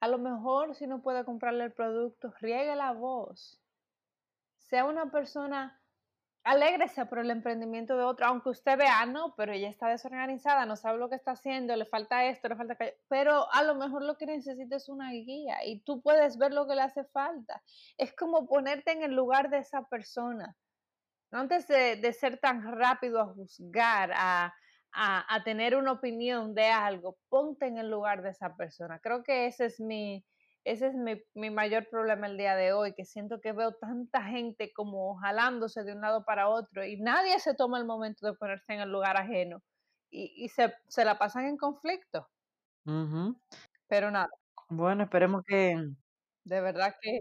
A 0.00 0.08
lo 0.08 0.18
mejor 0.18 0.74
si 0.74 0.86
no 0.86 1.02
puede 1.02 1.24
comprarle 1.24 1.64
el 1.64 1.72
producto, 1.72 2.34
riegue 2.40 2.76
la 2.76 2.92
voz. 2.92 3.60
Sea 4.58 4.84
una 4.84 5.10
persona, 5.10 5.80
alégrese 6.44 7.06
por 7.06 7.18
el 7.18 7.30
emprendimiento 7.30 7.96
de 7.96 8.04
otro, 8.04 8.26
aunque 8.26 8.50
usted 8.50 8.78
vea, 8.78 9.00
ah, 9.00 9.06
no, 9.06 9.34
pero 9.36 9.52
ella 9.52 9.68
está 9.68 9.88
desorganizada, 9.88 10.66
no 10.66 10.76
sabe 10.76 10.98
lo 10.98 11.08
que 11.08 11.16
está 11.16 11.32
haciendo, 11.32 11.74
le 11.74 11.86
falta 11.86 12.26
esto, 12.26 12.48
le 12.48 12.56
falta 12.56 12.74
aquello. 12.74 12.92
Pero 13.08 13.52
a 13.52 13.62
lo 13.62 13.74
mejor 13.74 14.02
lo 14.02 14.16
que 14.16 14.26
necesita 14.26 14.76
es 14.76 14.88
una 14.88 15.10
guía 15.10 15.64
y 15.64 15.80
tú 15.80 16.02
puedes 16.02 16.38
ver 16.38 16.52
lo 16.52 16.66
que 16.66 16.74
le 16.74 16.82
hace 16.82 17.04
falta. 17.04 17.62
Es 17.98 18.14
como 18.14 18.46
ponerte 18.46 18.92
en 18.92 19.02
el 19.02 19.14
lugar 19.14 19.50
de 19.50 19.58
esa 19.58 19.82
persona 19.88 20.56
antes 21.34 21.66
de, 21.66 22.12
ser 22.12 22.38
tan 22.38 22.62
rápido 22.62 23.20
a 23.20 23.26
juzgar, 23.26 24.12
a, 24.14 24.54
tener 25.44 25.74
una 25.74 25.92
opinión 25.92 26.54
de 26.54 26.66
algo, 26.66 27.18
ponte 27.28 27.66
en 27.66 27.78
el 27.78 27.90
lugar 27.90 28.22
de 28.22 28.30
esa 28.30 28.54
persona. 28.56 29.00
Creo 29.00 29.24
que 29.24 29.46
ese 29.46 29.66
es 29.66 29.80
mi, 29.80 30.24
ese 30.64 30.88
es 30.88 30.94
mi, 30.94 31.50
mayor 31.50 31.88
problema 31.90 32.26
el 32.26 32.38
día 32.38 32.56
de 32.56 32.72
hoy, 32.72 32.94
que 32.94 33.04
siento 33.04 33.40
que 33.40 33.52
veo 33.52 33.74
tanta 33.74 34.22
gente 34.22 34.72
como 34.72 35.16
jalándose 35.16 35.84
de 35.84 35.92
un 35.92 36.00
lado 36.00 36.24
para 36.24 36.48
otro 36.48 36.84
y 36.84 36.96
nadie 36.96 37.38
se 37.38 37.54
toma 37.54 37.78
el 37.78 37.84
momento 37.84 38.26
de 38.26 38.34
ponerse 38.34 38.72
en 38.72 38.80
el 38.80 38.90
lugar 38.90 39.16
ajeno 39.16 39.62
y, 40.10 40.48
se, 40.48 40.72
la 41.04 41.18
pasan 41.18 41.46
en 41.46 41.56
conflicto. 41.56 42.28
Pero 43.88 44.10
nada. 44.10 44.30
Bueno, 44.68 45.04
esperemos 45.04 45.42
que... 45.46 45.76
De 46.44 46.60
verdad 46.60 46.94
que 47.00 47.18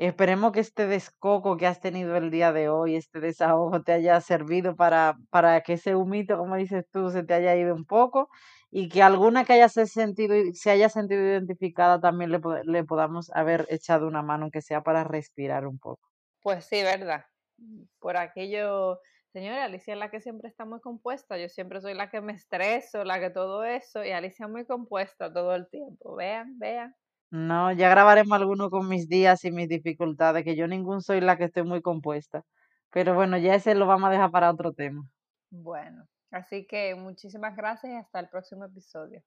Esperemos 0.00 0.52
que 0.52 0.60
este 0.60 0.86
descoco 0.86 1.58
que 1.58 1.66
has 1.66 1.78
tenido 1.78 2.16
el 2.16 2.30
día 2.30 2.54
de 2.54 2.70
hoy, 2.70 2.96
este 2.96 3.20
desahogo, 3.20 3.82
te 3.82 3.92
haya 3.92 4.18
servido 4.22 4.74
para, 4.74 5.18
para 5.28 5.60
que 5.60 5.74
ese 5.74 5.94
humito, 5.94 6.38
como 6.38 6.56
dices 6.56 6.86
tú, 6.90 7.10
se 7.10 7.22
te 7.22 7.34
haya 7.34 7.54
ido 7.54 7.74
un 7.74 7.84
poco 7.84 8.30
y 8.70 8.88
que 8.88 9.02
alguna 9.02 9.44
que 9.44 9.54
haya 9.54 9.68
se 9.68 9.86
sentido, 9.86 10.34
se 10.54 10.70
haya 10.70 10.88
sentido 10.88 11.22
identificada 11.22 12.00
también 12.00 12.30
le, 12.30 12.40
le 12.64 12.84
podamos 12.84 13.30
haber 13.34 13.66
echado 13.68 14.06
una 14.06 14.22
mano, 14.22 14.44
aunque 14.44 14.62
sea 14.62 14.82
para 14.82 15.04
respirar 15.04 15.66
un 15.66 15.78
poco. 15.78 16.08
Pues 16.42 16.64
sí, 16.64 16.82
verdad. 16.82 17.24
Por 17.98 18.16
aquello, 18.16 19.00
señora, 19.32 19.64
Alicia 19.64 19.94
es 19.94 19.98
la 19.98 20.10
que 20.10 20.20
siempre 20.20 20.48
está 20.48 20.64
muy 20.64 20.80
compuesta. 20.80 21.36
Yo 21.36 21.48
siempre 21.48 21.80
soy 21.80 21.94
la 21.94 22.10
que 22.10 22.20
me 22.20 22.32
estreso, 22.32 23.04
la 23.04 23.20
que 23.20 23.30
todo 23.30 23.64
eso, 23.64 24.04
y 24.04 24.10
Alicia 24.10 24.48
muy 24.48 24.64
compuesta 24.64 25.32
todo 25.32 25.54
el 25.54 25.68
tiempo. 25.68 26.14
Vean, 26.16 26.58
vean. 26.58 26.94
No, 27.30 27.70
ya 27.72 27.88
grabaremos 27.90 28.32
alguno 28.40 28.70
con 28.70 28.88
mis 28.88 29.08
días 29.08 29.44
y 29.44 29.52
mis 29.52 29.68
dificultades, 29.68 30.44
que 30.44 30.56
yo 30.56 30.66
ningún 30.66 31.00
soy 31.00 31.20
la 31.20 31.36
que 31.36 31.44
estoy 31.44 31.62
muy 31.64 31.80
compuesta. 31.82 32.44
Pero 32.90 33.14
bueno, 33.14 33.38
ya 33.38 33.54
ese 33.54 33.74
lo 33.74 33.86
vamos 33.86 34.08
a 34.08 34.12
dejar 34.12 34.30
para 34.32 34.50
otro 34.50 34.72
tema. 34.72 35.04
Bueno, 35.50 36.06
así 36.30 36.66
que 36.66 36.94
muchísimas 36.94 37.56
gracias 37.56 37.92
y 37.92 37.96
hasta 37.96 38.20
el 38.20 38.28
próximo 38.28 38.64
episodio. 38.64 39.22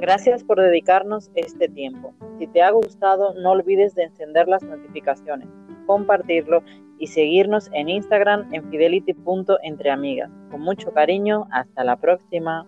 Gracias 0.00 0.42
por 0.42 0.58
dedicarnos 0.58 1.30
este 1.34 1.68
tiempo. 1.68 2.14
Si 2.38 2.46
te 2.46 2.62
ha 2.62 2.70
gustado, 2.70 3.34
no 3.34 3.50
olvides 3.50 3.94
de 3.94 4.04
encender 4.04 4.48
las 4.48 4.62
notificaciones, 4.62 5.46
compartirlo 5.86 6.62
y 6.98 7.08
seguirnos 7.08 7.68
en 7.74 7.90
Instagram 7.90 8.48
en 8.54 8.70
fidelity.entreamigas. 8.70 10.30
Con 10.50 10.62
mucho 10.62 10.92
cariño, 10.92 11.46
hasta 11.50 11.84
la 11.84 11.96
próxima. 11.96 12.66